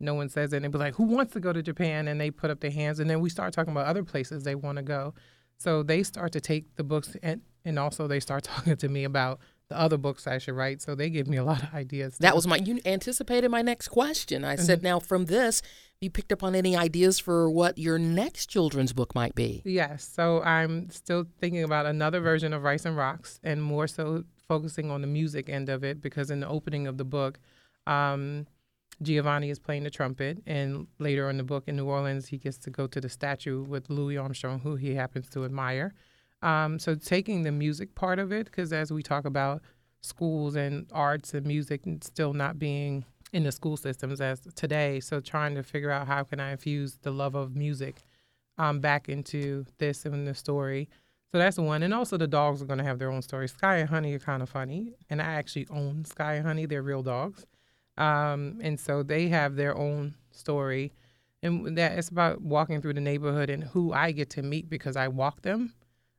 No 0.01 0.13
one 0.13 0.27
says 0.27 0.51
it. 0.51 0.57
And 0.57 0.65
they'd 0.65 0.71
be 0.71 0.77
like, 0.77 0.95
"Who 0.95 1.05
wants 1.05 1.31
to 1.33 1.39
go 1.39 1.53
to 1.53 1.63
Japan?" 1.63 2.09
And 2.09 2.19
they 2.19 2.31
put 2.31 2.51
up 2.51 2.59
their 2.59 2.71
hands. 2.71 2.99
And 2.99 3.09
then 3.09 3.21
we 3.21 3.29
start 3.29 3.53
talking 3.53 3.71
about 3.71 3.87
other 3.87 4.03
places 4.03 4.43
they 4.43 4.55
want 4.55 4.75
to 4.77 4.83
go. 4.83 5.13
So 5.57 5.83
they 5.83 6.03
start 6.03 6.31
to 6.33 6.41
take 6.41 6.75
the 6.75 6.83
books 6.83 7.15
and 7.23 7.41
and 7.63 7.79
also 7.79 8.07
they 8.07 8.19
start 8.19 8.43
talking 8.55 8.77
to 8.77 8.89
me 8.89 9.03
about 9.03 9.39
the 9.69 9.79
other 9.79 9.97
books 9.97 10.27
I 10.27 10.37
should 10.37 10.53
write. 10.53 10.81
So 10.81 10.93
they 10.93 11.09
give 11.09 11.27
me 11.27 11.37
a 11.37 11.43
lot 11.43 11.63
of 11.63 11.73
ideas. 11.73 12.17
That 12.19 12.35
was 12.35 12.45
my 12.45 12.57
you 12.57 12.79
anticipated 12.85 13.49
my 13.49 13.61
next 13.61 13.87
question. 13.87 14.43
I 14.43 14.55
said, 14.55 14.79
mm-hmm. 14.79 14.87
now 14.87 14.99
from 14.99 15.25
this, 15.25 15.61
you 16.01 16.09
picked 16.09 16.31
up 16.31 16.43
on 16.43 16.53
any 16.55 16.75
ideas 16.75 17.19
for 17.19 17.49
what 17.49 17.77
your 17.77 17.97
next 17.97 18.47
children's 18.47 18.93
book 18.93 19.15
might 19.15 19.33
be? 19.33 19.61
Yes. 19.65 20.07
So 20.07 20.43
I'm 20.43 20.89
still 20.89 21.25
thinking 21.39 21.63
about 21.63 21.85
another 21.85 22.19
version 22.19 22.53
of 22.53 22.63
Rice 22.63 22.85
and 22.85 22.95
Rocks, 22.95 23.39
and 23.43 23.63
more 23.63 23.87
so 23.87 24.23
focusing 24.47 24.91
on 24.91 25.01
the 25.01 25.07
music 25.07 25.49
end 25.49 25.69
of 25.69 25.83
it 25.83 26.01
because 26.01 26.29
in 26.29 26.41
the 26.41 26.47
opening 26.47 26.85
of 26.85 26.97
the 26.97 27.05
book. 27.05 27.39
Um, 27.87 28.47
Giovanni 29.01 29.49
is 29.49 29.59
playing 29.59 29.83
the 29.83 29.89
trumpet, 29.89 30.41
and 30.45 30.87
later 30.99 31.29
in 31.29 31.37
the 31.37 31.43
book 31.43 31.65
in 31.67 31.75
New 31.75 31.85
Orleans, 31.85 32.27
he 32.27 32.37
gets 32.37 32.57
to 32.59 32.69
go 32.69 32.87
to 32.87 33.01
the 33.01 33.09
statue 33.09 33.63
with 33.63 33.89
Louis 33.89 34.17
Armstrong, 34.17 34.59
who 34.59 34.75
he 34.75 34.95
happens 34.95 35.29
to 35.31 35.45
admire. 35.45 35.93
Um, 36.41 36.79
so 36.79 36.95
taking 36.95 37.43
the 37.43 37.51
music 37.51 37.95
part 37.95 38.19
of 38.19 38.31
it, 38.31 38.45
because 38.45 38.71
as 38.71 38.91
we 38.91 39.03
talk 39.03 39.25
about 39.25 39.61
schools 40.01 40.55
and 40.55 40.87
arts 40.91 41.33
and 41.33 41.45
music 41.45 41.81
still 42.01 42.33
not 42.33 42.59
being 42.59 43.03
in 43.33 43.43
the 43.43 43.51
school 43.51 43.75
systems 43.75 44.21
as 44.21 44.41
today, 44.55 44.99
so 44.99 45.19
trying 45.19 45.55
to 45.55 45.63
figure 45.63 45.91
out 45.91 46.07
how 46.07 46.23
can 46.23 46.39
I 46.39 46.51
infuse 46.51 46.99
the 47.01 47.11
love 47.11 47.35
of 47.35 47.55
music 47.55 48.03
um, 48.57 48.79
back 48.79 49.09
into 49.09 49.65
this 49.77 50.05
and 50.05 50.27
the 50.27 50.35
story. 50.35 50.87
So 51.31 51.39
that's 51.39 51.57
one. 51.57 51.83
And 51.83 51.93
also 51.93 52.15
the 52.15 52.27
dogs 52.27 52.61
are 52.61 52.65
going 52.65 52.77
to 52.77 52.85
have 52.85 52.99
their 52.99 53.11
own 53.11 53.21
story. 53.21 53.49
Sky 53.49 53.77
and 53.77 53.89
Honey 53.89 54.13
are 54.13 54.19
kind 54.19 54.41
of 54.41 54.49
funny, 54.49 54.93
and 55.09 55.21
I 55.21 55.33
actually 55.33 55.67
own 55.69 56.05
Sky 56.05 56.35
and 56.35 56.45
Honey. 56.45 56.65
They're 56.65 56.81
real 56.81 57.03
dogs. 57.03 57.45
Um, 57.97 58.59
and 58.61 58.79
so 58.79 59.03
they 59.03 59.27
have 59.29 59.55
their 59.55 59.77
own 59.77 60.15
story. 60.31 60.93
And 61.43 61.77
that 61.77 61.97
it's 61.97 62.09
about 62.09 62.41
walking 62.41 62.81
through 62.81 62.93
the 62.93 63.01
neighborhood 63.01 63.49
and 63.49 63.63
who 63.63 63.93
I 63.93 64.11
get 64.11 64.29
to 64.31 64.41
meet 64.41 64.69
because 64.69 64.95
I 64.95 65.07
walk 65.07 65.41
them 65.41 65.73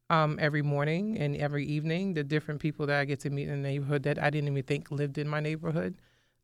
um, 0.08 0.38
every 0.40 0.62
morning 0.62 1.18
and 1.18 1.36
every 1.36 1.66
evening, 1.66 2.14
the 2.14 2.22
different 2.22 2.60
people 2.60 2.86
that 2.86 3.00
I 3.00 3.04
get 3.04 3.20
to 3.20 3.30
meet 3.30 3.48
in 3.48 3.62
the 3.62 3.68
neighborhood 3.68 4.04
that 4.04 4.22
I 4.22 4.30
didn't 4.30 4.48
even 4.50 4.62
think 4.62 4.90
lived 4.90 5.18
in 5.18 5.28
my 5.28 5.40
neighborhood. 5.40 5.96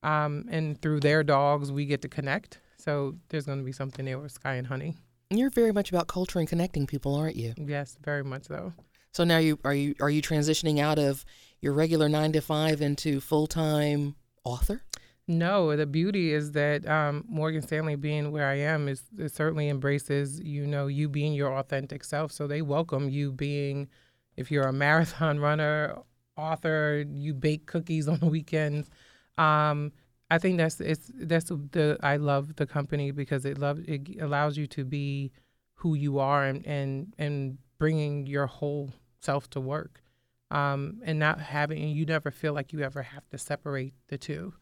Um, 0.02 0.46
and 0.50 0.80
through 0.82 1.00
their 1.00 1.22
dogs, 1.22 1.70
we 1.70 1.86
get 1.86 2.02
to 2.02 2.08
connect. 2.08 2.60
So 2.76 3.14
there's 3.28 3.46
going 3.46 3.58
to 3.58 3.64
be 3.64 3.72
something 3.72 4.04
there 4.04 4.18
with 4.18 4.32
Sky 4.32 4.54
and 4.54 4.66
Honey. 4.66 4.96
You're 5.30 5.50
very 5.50 5.72
much 5.72 5.90
about 5.90 6.08
culture 6.08 6.40
and 6.40 6.48
connecting 6.48 6.86
people, 6.86 7.14
aren't 7.14 7.36
you? 7.36 7.54
Yes, 7.56 7.96
very 8.02 8.24
much 8.24 8.48
so. 8.48 8.72
So 9.12 9.24
now 9.24 9.38
you 9.38 9.58
are 9.64 9.74
you 9.74 9.94
are 10.00 10.10
you 10.10 10.22
transitioning 10.22 10.78
out 10.78 10.98
of 10.98 11.24
your 11.60 11.72
regular 11.74 12.08
nine 12.08 12.32
to 12.32 12.40
five 12.40 12.82
into 12.82 13.20
full 13.20 13.46
time 13.46 14.16
author? 14.44 14.82
No, 15.28 15.76
the 15.76 15.86
beauty 15.86 16.32
is 16.32 16.52
that 16.52 16.86
um, 16.88 17.24
Morgan 17.28 17.62
Stanley 17.62 17.94
being 17.94 18.32
where 18.32 18.48
I 18.48 18.56
am 18.56 18.88
is 18.88 19.02
it 19.16 19.32
certainly 19.32 19.68
embraces 19.68 20.40
you 20.40 20.66
know 20.66 20.88
you 20.88 21.08
being 21.08 21.32
your 21.32 21.56
authentic 21.56 22.02
self. 22.04 22.32
So 22.32 22.46
they 22.46 22.60
welcome 22.62 23.08
you 23.08 23.30
being, 23.32 23.88
if 24.36 24.50
you're 24.50 24.66
a 24.66 24.72
marathon 24.72 25.38
runner, 25.48 25.96
author, 26.36 27.04
you 27.08 27.34
bake 27.34 27.66
cookies 27.66 28.08
on 28.08 28.18
the 28.18 28.26
weekends. 28.26 28.90
Um, 29.38 29.92
I 30.30 30.38
think 30.38 30.58
that's 30.58 30.80
it's 30.80 31.10
that's 31.14 31.50
the 31.50 31.98
I 32.02 32.16
love 32.16 32.56
the 32.56 32.66
company 32.66 33.10
because 33.12 33.44
it 33.44 33.58
love 33.58 33.78
it 33.86 34.20
allows 34.20 34.56
you 34.56 34.66
to 34.68 34.84
be 34.84 35.30
who 35.74 35.94
you 35.94 36.18
are 36.18 36.44
and 36.44 36.66
and 36.66 37.14
and 37.18 37.58
bringing 37.78 38.26
your 38.26 38.46
whole 38.46 38.90
self 39.20 39.48
to 39.50 39.60
work, 39.60 40.02
um, 40.50 41.00
and 41.04 41.18
not 41.18 41.40
having 41.40 41.88
you 41.90 42.06
never 42.06 42.30
feel 42.32 42.54
like 42.54 42.72
you 42.72 42.80
ever 42.80 43.02
have 43.02 43.28
to 43.30 43.38
separate 43.38 43.94
the 44.08 44.18
two. 44.18 44.54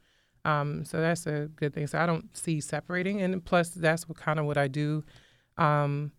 Um, 0.44 0.84
so 0.84 1.00
that's 1.00 1.26
a 1.26 1.48
good 1.56 1.74
thing. 1.74 1.86
So 1.86 1.98
I 1.98 2.06
don't 2.06 2.34
see 2.36 2.60
separating, 2.60 3.22
and 3.22 3.44
plus 3.44 3.70
that's 3.70 4.08
what 4.08 4.18
kind 4.18 4.38
of 4.38 4.46
what 4.46 4.58
I 4.58 4.68
do. 4.68 5.04
Um, 5.56 6.12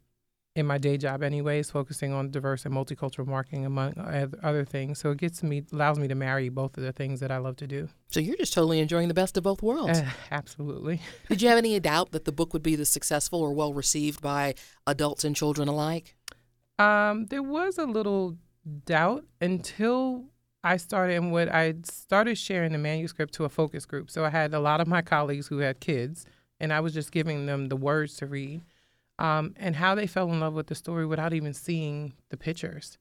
in 0.56 0.66
my 0.66 0.78
day 0.78 0.98
job 0.98 1.24
anyways 1.24 1.72
focusing 1.72 2.12
on 2.12 2.30
diverse 2.30 2.66
and 2.66 2.74
multicultural 2.74 3.26
marketing 3.26 3.66
among 3.66 3.94
other 4.44 4.66
things 4.66 5.00
so 5.00 5.12
it 5.12 5.18
gets 5.18 5.42
me 5.44 5.64
allows 5.72 5.98
me 5.98 6.08
to 6.08 6.16
marry 6.16 6.50
both 6.50 6.78
of 6.78 6.84
the 6.84 6.92
things 6.92 7.22
that 7.22 7.32
i 7.32 7.38
love 7.38 7.56
to 7.56 7.66
do 7.66 7.88
so 8.10 8.20
you're 8.20 8.36
just 8.36 8.54
totally 8.54 8.80
enjoying 8.80 9.08
the 9.08 9.14
best 9.14 9.38
of 9.38 9.44
both 9.44 9.62
worlds 9.62 10.00
uh, 10.00 10.10
absolutely 10.30 11.02
did 11.30 11.42
you 11.42 11.48
have 11.48 11.58
any 11.58 11.80
doubt 11.80 12.12
that 12.12 12.26
the 12.26 12.32
book 12.32 12.52
would 12.52 12.64
be 12.64 12.76
the 12.76 12.86
successful 12.86 13.42
or 13.42 13.54
well 13.54 13.74
received 13.74 14.22
by 14.22 14.54
adults 14.86 15.24
and 15.24 15.36
children 15.36 15.68
alike 15.68 16.16
um, 16.80 17.28
there 17.28 17.44
was 17.44 17.78
a 17.78 17.86
little 17.86 18.38
doubt 18.86 19.24
until 19.40 20.26
I 20.64 20.78
started 20.78 21.16
and 21.16 21.32
what 21.32 21.54
I 21.54 21.76
started 21.84 22.38
sharing 22.38 22.72
the 22.72 22.78
manuscript 22.78 23.34
to 23.36 23.46
a 23.46 23.50
focus 23.50 23.86
group. 23.86 24.12
So 24.12 24.24
I 24.24 24.30
had 24.30 24.54
a 24.54 24.60
lot 24.60 24.82
of 24.82 24.88
my 24.88 25.02
colleagues 25.02 25.48
who 25.48 25.60
had 25.60 25.80
kids, 25.80 26.26
and 26.60 26.72
I 26.72 26.80
was 26.80 26.94
just 26.94 27.12
giving 27.12 27.46
them 27.48 27.70
the 27.70 27.76
words 27.76 28.16
to 28.18 28.28
read 28.28 28.62
um, 29.22 29.54
and 29.58 29.76
how 29.76 29.94
they 29.96 30.08
fell 30.08 30.32
in 30.32 30.40
love 30.40 30.54
with 30.54 30.68
the 30.68 30.76
story 30.76 31.06
without 31.06 31.34
even 31.34 31.54
seeing 31.54 32.14
the 32.30 32.38
pictures. 32.38 32.98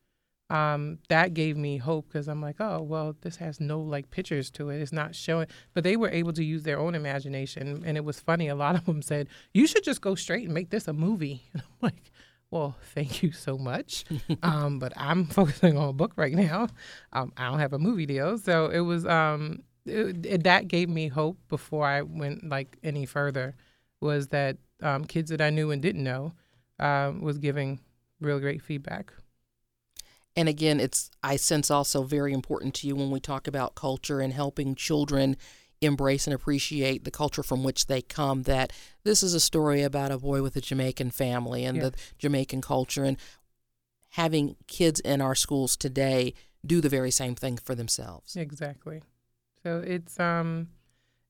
Um, 0.51 0.99
that 1.09 1.33
gave 1.33 1.57
me 1.57 1.77
hope 1.79 2.09
because 2.09 2.29
I'm 2.29 2.43
like, 2.43 2.57
oh, 2.61 2.83
well, 2.83 3.15
this 3.21 3.37
has 3.37 3.61
no 3.61 3.81
like 3.81 4.11
pictures 4.11 4.51
to 4.53 4.69
it. 4.69 4.81
It's 4.81 4.93
not 4.93 5.15
showing, 5.15 5.47
but 5.75 5.85
they 5.85 5.97
were 5.97 6.11
able 6.11 6.33
to 6.33 6.45
use 6.45 6.65
their 6.65 6.79
own 6.79 6.95
imagination. 6.95 7.85
And 7.87 7.97
it 7.97 8.05
was 8.05 8.19
funny. 8.19 8.49
A 8.49 8.57
lot 8.57 8.75
of 8.75 8.85
them 8.85 9.01
said, 9.01 9.29
you 9.55 9.67
should 9.67 9.85
just 9.85 10.01
go 10.01 10.17
straight 10.17 10.45
and 10.45 10.53
make 10.53 10.71
this 10.71 10.89
a 10.89 10.93
movie. 10.93 11.43
And 11.55 11.63
I'm 11.63 11.77
like, 11.81 12.10
well, 12.51 12.77
thank 12.95 13.23
you 13.23 13.33
so 13.33 13.57
much. 13.59 14.05
um, 14.43 14.79
but 14.79 14.93
I'm 14.97 15.25
focusing 15.39 15.77
on 15.77 15.89
a 15.89 15.93
book 15.93 16.13
right 16.17 16.35
now. 16.35 16.69
Um, 17.13 17.33
I 17.37 17.49
don't 17.49 17.59
have 17.59 17.73
a 17.73 17.79
movie 17.79 18.07
deal. 18.07 18.39
So 18.39 18.67
it 18.67 18.81
was, 18.81 19.07
um, 19.07 19.63
it, 19.87 20.27
it, 20.27 20.45
that 20.45 20.69
gave 20.69 20.89
me 20.89 21.09
hope 21.09 21.39
before 21.49 21.87
I 21.87 22.03
went 22.03 22.49
like 22.49 22.77
any 22.83 23.07
further 23.07 23.57
was 24.01 24.29
that 24.29 24.57
um, 24.83 25.05
kids 25.05 25.31
that 25.31 25.41
I 25.41 25.51
knew 25.51 25.71
and 25.71 25.83
didn't 25.83 26.05
know 26.05 26.33
um, 26.79 27.21
was 27.21 27.39
giving 27.39 27.81
real 28.21 28.41
great 28.41 28.63
feedback. 28.63 29.13
And 30.37 30.49
again, 30.49 30.81
it's 30.81 31.11
I 31.23 31.37
sense 31.37 31.71
also 31.71 32.03
very 32.03 32.33
important 32.33 32.75
to 32.77 32.87
you 32.87 32.95
when 32.95 33.11
we 33.11 33.21
talk 33.21 33.47
about 33.47 33.75
culture 33.75 34.21
and 34.21 34.33
helping 34.33 34.75
children 34.75 35.37
embrace 35.81 36.27
and 36.27 36.35
appreciate 36.35 37.05
the 37.05 37.11
culture 37.11 37.43
from 37.43 37.65
which 37.65 37.87
they 37.87 38.03
come. 38.03 38.43
That 38.43 38.73
this 39.05 39.23
is 39.23 39.35
a 39.35 39.41
story 39.41 39.83
about 39.83 40.11
a 40.11 40.19
boy 40.19 40.43
with 40.43 40.57
a 40.57 40.61
Jamaican 40.61 41.11
family 41.11 41.65
and 41.65 41.81
the 41.81 41.93
Jamaican 42.19 42.63
culture, 42.63 43.05
and 43.05 43.17
having 44.11 44.57
kids 44.67 45.01
in 45.01 45.21
our 45.21 45.35
schools 45.35 45.77
today 45.77 46.35
do 46.65 46.81
the 46.81 46.89
very 46.89 47.11
same 47.11 47.35
thing 47.35 47.57
for 47.57 47.75
themselves. 47.75 48.37
Exactly. 48.37 49.03
So 49.63 49.83
it's 49.87 50.19
um, 50.21 50.69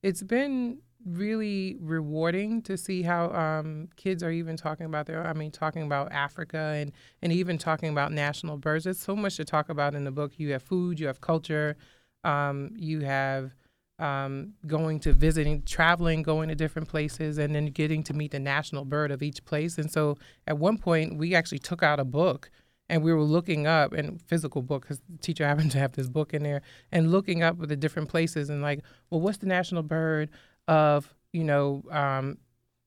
it's 0.03 0.23
been 0.23 0.79
really 1.07 1.77
rewarding 1.81 2.61
to 2.63 2.77
see 2.77 3.03
how 3.03 3.31
um, 3.31 3.89
kids 3.97 4.23
are 4.23 4.31
even 4.31 4.55
talking 4.55 4.85
about 4.85 5.07
their 5.07 5.27
i 5.27 5.33
mean 5.33 5.51
talking 5.51 5.83
about 5.83 6.13
africa 6.13 6.75
and, 6.77 6.93
and 7.23 7.33
even 7.33 7.57
talking 7.57 7.89
about 7.89 8.13
national 8.13 8.59
birds 8.59 8.85
there's 8.85 8.99
so 8.99 9.17
much 9.17 9.37
to 9.37 9.43
talk 9.43 9.71
about 9.71 9.95
in 9.95 10.05
the 10.05 10.11
book 10.11 10.33
you 10.37 10.53
have 10.53 10.63
food 10.63 11.01
you 11.01 11.07
have 11.07 11.23
culture 11.23 11.75
um, 12.23 12.71
you 12.77 13.01
have 13.01 13.55
um, 14.01 14.55
going 14.67 14.99
to 15.01 15.13
visiting 15.13 15.63
traveling 15.63 16.23
going 16.23 16.49
to 16.49 16.55
different 16.55 16.89
places 16.89 17.39
and 17.39 17.55
then 17.55 17.67
getting 17.67 18.03
to 18.03 18.15
meet 18.15 18.31
the 18.31 18.39
national 18.39 18.85
bird 18.85 19.11
of 19.11 19.23
each 19.23 19.45
place 19.45 19.79
and 19.79 19.91
so 19.91 20.17
at 20.47 20.59
one 20.59 20.79
point 20.79 21.17
we 21.17 21.35
actually 21.35 21.59
took 21.59 21.83
out 21.83 22.01
a 22.01 22.05
book 22.05 22.51
and 22.89 23.05
we 23.05 23.13
were 23.13 23.23
looking 23.23 23.67
up 23.67 23.93
and 23.93 24.21
physical 24.23 24.63
book 24.63 24.83
because 24.83 25.01
the 25.09 25.19
teacher 25.19 25.47
happened 25.49 25.71
to 25.71 25.79
have 25.79 25.93
this 25.93 26.09
book 26.09 26.35
in 26.35 26.43
there 26.43 26.63
and 26.91 27.11
looking 27.11 27.43
up 27.43 27.57
with 27.57 27.69
the 27.69 27.77
different 27.77 28.09
places 28.09 28.51
and 28.51 28.63
like 28.63 28.81
well 29.11 29.21
what's 29.21 29.39
the 29.39 29.47
national 29.47 29.83
bird 29.83 30.31
of 30.67 31.15
you 31.33 31.45
know 31.45 31.83
um, 31.91 32.39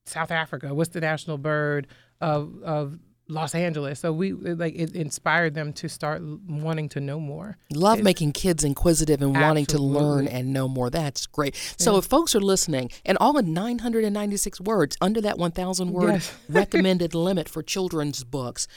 South 0.06 0.30
Africa? 0.30 0.74
What's 0.74 0.90
the 0.90 1.00
national 1.00 1.38
bird 1.38 1.86
of 2.20 2.62
of 2.62 2.98
Los 3.28 3.54
Angeles? 3.54 4.00
So 4.00 4.12
we 4.12 4.32
like 4.32 4.74
it 4.74 4.94
inspired 4.94 5.54
them 5.54 5.72
to 5.74 5.88
start 5.88 6.22
wanting 6.22 6.88
to 6.90 7.00
know 7.00 7.18
more. 7.18 7.56
Love 7.72 8.02
making 8.02 8.32
kids 8.32 8.64
inquisitive 8.64 9.22
and 9.22 9.30
absolutely. 9.30 9.46
wanting 9.46 9.66
to 9.66 9.78
learn 9.78 10.28
and 10.28 10.52
know 10.52 10.68
more. 10.68 10.90
That's 10.90 11.26
great. 11.26 11.56
So 11.78 11.92
yeah. 11.92 11.98
if 11.98 12.04
folks 12.04 12.34
are 12.34 12.40
listening, 12.40 12.90
and 13.04 13.16
all 13.20 13.38
in 13.38 13.52
996 13.52 14.60
words 14.60 14.96
under 15.00 15.20
that 15.22 15.38
1,000 15.38 15.92
word 15.92 16.12
yes. 16.14 16.34
recommended 16.48 17.14
limit 17.14 17.48
for 17.48 17.62
children's 17.62 18.24
books, 18.24 18.68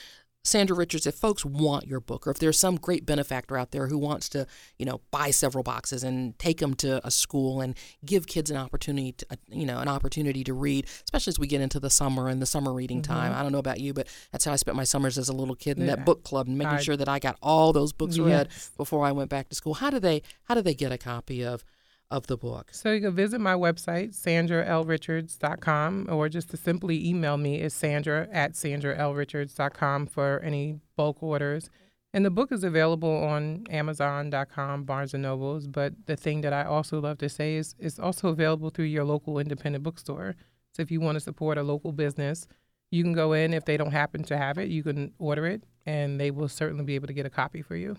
Sandra 0.48 0.76
Richards, 0.76 1.06
if 1.06 1.16
folks 1.16 1.44
want 1.44 1.88
your 1.88 2.00
book, 2.00 2.26
or 2.26 2.32
if 2.32 2.40
there's 2.40 2.58
some 2.58 2.78
great 2.78 3.06
benefactor 3.06 3.58
out 3.58 3.72
there 3.72 3.88
who 3.88 3.98
wants 3.98 4.30
to, 4.30 4.48
you 4.78 4.86
know, 4.86 5.02
buy 5.12 5.30
several 5.30 5.64
boxes 5.64 6.04
and 6.04 6.38
take 6.40 6.60
them 6.60 6.74
to 6.76 7.06
a 7.06 7.12
school 7.12 7.60
and 7.60 7.76
give 8.06 8.28
kids 8.28 8.50
an 8.50 8.58
opportunity, 8.58 9.12
to, 9.12 9.26
you 9.50 9.66
know, 9.66 9.80
an 9.80 9.90
opportunity 9.90 10.44
to 10.46 10.54
read, 10.54 10.86
especially 11.04 11.32
as 11.32 11.40
we 11.40 11.48
get 11.48 11.60
into 11.60 11.80
the 11.80 11.90
summer 11.90 12.30
and 12.30 12.42
the 12.42 12.46
summer 12.46 12.74
reading 12.74 13.02
mm-hmm. 13.02 13.14
time. 13.14 13.34
I 13.34 13.44
don't 13.44 13.52
know 13.52 13.58
about 13.58 13.82
you, 13.82 13.94
but 13.94 14.08
that's 14.32 14.46
how 14.46 14.54
I 14.54 14.56
spent 14.56 14.78
my 14.78 14.86
summers 14.86 15.18
as 15.18 15.28
a 15.28 15.34
little 15.34 15.56
kid 15.56 15.78
in 15.78 15.86
yeah. 15.86 15.96
that 15.96 16.06
book 16.06 16.24
club 16.24 16.48
and 16.48 16.58
making 16.58 16.76
I, 16.76 16.82
sure 16.82 16.96
that 16.96 17.10
I 17.10 17.20
got 17.20 17.38
all 17.42 17.74
those 17.74 17.92
books 17.92 18.16
yes. 18.16 18.26
read 18.26 18.48
before 18.78 19.06
I 19.06 19.12
went 19.12 19.30
back 19.30 19.50
to 19.50 19.56
school. 19.56 19.76
How 19.76 19.90
do 19.90 20.00
they 20.00 20.22
how 20.44 20.56
do 20.56 20.62
they 20.62 20.74
get 20.74 20.92
a 20.94 20.98
copy 20.98 21.44
of 21.44 21.64
of 22.10 22.28
the 22.28 22.38
book? 22.38 22.70
So 22.72 22.92
you 22.92 23.02
can 23.02 23.16
visit 23.16 23.40
my 23.40 23.54
website, 23.54 24.16
sandralrichards.com, 24.16 26.08
or 26.10 26.30
just 26.30 26.50
to 26.52 26.58
simply 26.58 27.08
email 27.08 27.38
me 27.38 27.62
is 27.62 27.74
sandra 27.74 28.28
at 28.32 28.54
sandralrichards.com 28.54 30.08
for 30.08 30.40
any 30.40 30.80
bulk 30.96 31.22
orders. 31.22 31.70
And 32.14 32.26
the 32.26 32.32
book 32.32 32.52
is 32.52 32.64
available 32.64 33.24
on 33.26 33.66
Amazon.com, 33.70 34.86
Barnes 34.86 35.14
and 35.14 35.24
Nobles. 35.24 35.68
But 35.68 35.94
the 36.06 36.16
thing 36.16 36.42
that 36.42 36.54
I 36.54 36.64
also 36.64 37.00
love 37.02 37.18
to 37.20 37.30
say 37.30 37.56
is 37.56 37.76
it's 37.80 38.00
also 38.00 38.30
available 38.30 38.70
through 38.70 38.86
your 38.86 39.04
local 39.04 39.38
independent 39.40 39.84
bookstore. 39.84 40.36
So 40.72 40.82
if 40.82 40.90
you 40.90 41.02
want 41.02 41.18
to 41.18 41.20
support 41.20 41.58
a 41.58 41.64
local 41.64 41.92
business, 41.92 42.48
you 42.92 43.04
can 43.04 43.14
go 43.14 43.34
in. 43.34 43.54
If 43.54 43.66
they 43.66 43.78
don't 43.78 43.92
happen 43.92 44.24
to 44.26 44.38
have 44.38 44.58
it, 44.58 44.70
you 44.70 44.84
can 44.84 45.12
order 45.20 45.46
it, 45.46 45.64
and 45.86 46.20
they 46.20 46.32
will 46.32 46.48
certainly 46.48 46.86
be 46.86 46.96
able 46.96 47.08
to 47.08 47.14
get 47.14 47.26
a 47.26 47.30
copy 47.30 47.62
for 47.62 47.76
you. 47.76 47.98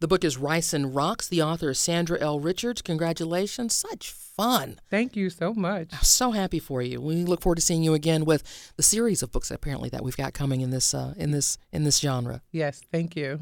The 0.00 0.06
book 0.06 0.22
is 0.22 0.36
Rice 0.36 0.72
and 0.72 0.94
Rocks. 0.94 1.26
The 1.26 1.42
author 1.42 1.70
is 1.70 1.78
Sandra 1.80 2.20
L. 2.20 2.38
Richards. 2.38 2.82
Congratulations. 2.82 3.74
Such 3.74 4.12
fun. 4.12 4.78
Thank 4.88 5.16
you 5.16 5.28
so 5.28 5.52
much. 5.52 5.88
I'm 5.92 6.04
so 6.04 6.30
happy 6.30 6.60
for 6.60 6.80
you. 6.82 7.00
We 7.00 7.24
look 7.24 7.42
forward 7.42 7.56
to 7.56 7.62
seeing 7.62 7.82
you 7.82 7.94
again 7.94 8.24
with 8.24 8.44
the 8.76 8.84
series 8.84 9.24
of 9.24 9.32
books 9.32 9.50
apparently 9.50 9.88
that 9.88 10.04
we've 10.04 10.16
got 10.16 10.34
coming 10.34 10.60
in 10.60 10.70
this 10.70 10.94
uh, 10.94 11.14
in 11.16 11.32
this 11.32 11.58
in 11.72 11.82
this 11.82 11.98
genre. 11.98 12.42
Yes, 12.52 12.80
thank 12.92 13.16
you. 13.16 13.40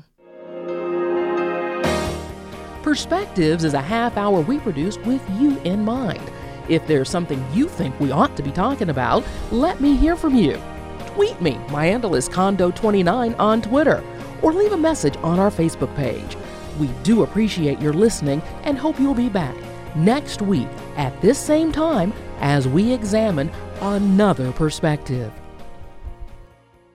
Perspectives 2.83 3.62
is 3.62 3.75
a 3.75 3.83
half 3.83 4.16
hour 4.16 4.40
we 4.40 4.59
produce 4.59 4.97
with 4.99 5.23
you 5.38 5.59
in 5.61 5.85
mind. 5.85 6.23
If 6.71 6.87
there's 6.87 7.11
something 7.11 7.45
you 7.53 7.69
think 7.69 8.01
we 8.01 8.12
ought 8.12 8.35
to 8.35 8.42
be 8.42 8.51
talking 8.51 8.88
about, 8.88 9.25
let 9.51 9.83
me 9.83 9.95
hear 9.95 10.16
from 10.16 10.35
you. 10.35 10.59
Tweet 11.09 11.38
me. 11.42 11.59
My 11.71 11.85
handle 11.85 12.14
is 12.14 12.31
Condo29 12.31 13.38
on 13.38 13.61
Twitter 13.61 14.03
or 14.40 14.53
leave 14.53 14.73
a 14.73 14.77
message 14.77 15.16
on 15.19 15.38
our 15.38 15.51
Facebook 15.51 15.95
page. 15.97 16.37
We 16.79 16.89
do 17.03 17.23
appreciate 17.23 17.81
your 17.81 17.93
listening 17.93 18.43
and 18.65 18.79
hope 18.79 18.99
you'll 19.01 19.15
be 19.15 19.29
back 19.29 19.57
next 19.95 20.43
week 20.43 20.69
at 20.97 21.19
this 21.21 21.39
same 21.39 21.73
time 21.73 22.12
as 22.41 22.69
we 22.69 22.93
examine 22.93 23.51
another 23.81 24.53
perspective. 24.53 25.33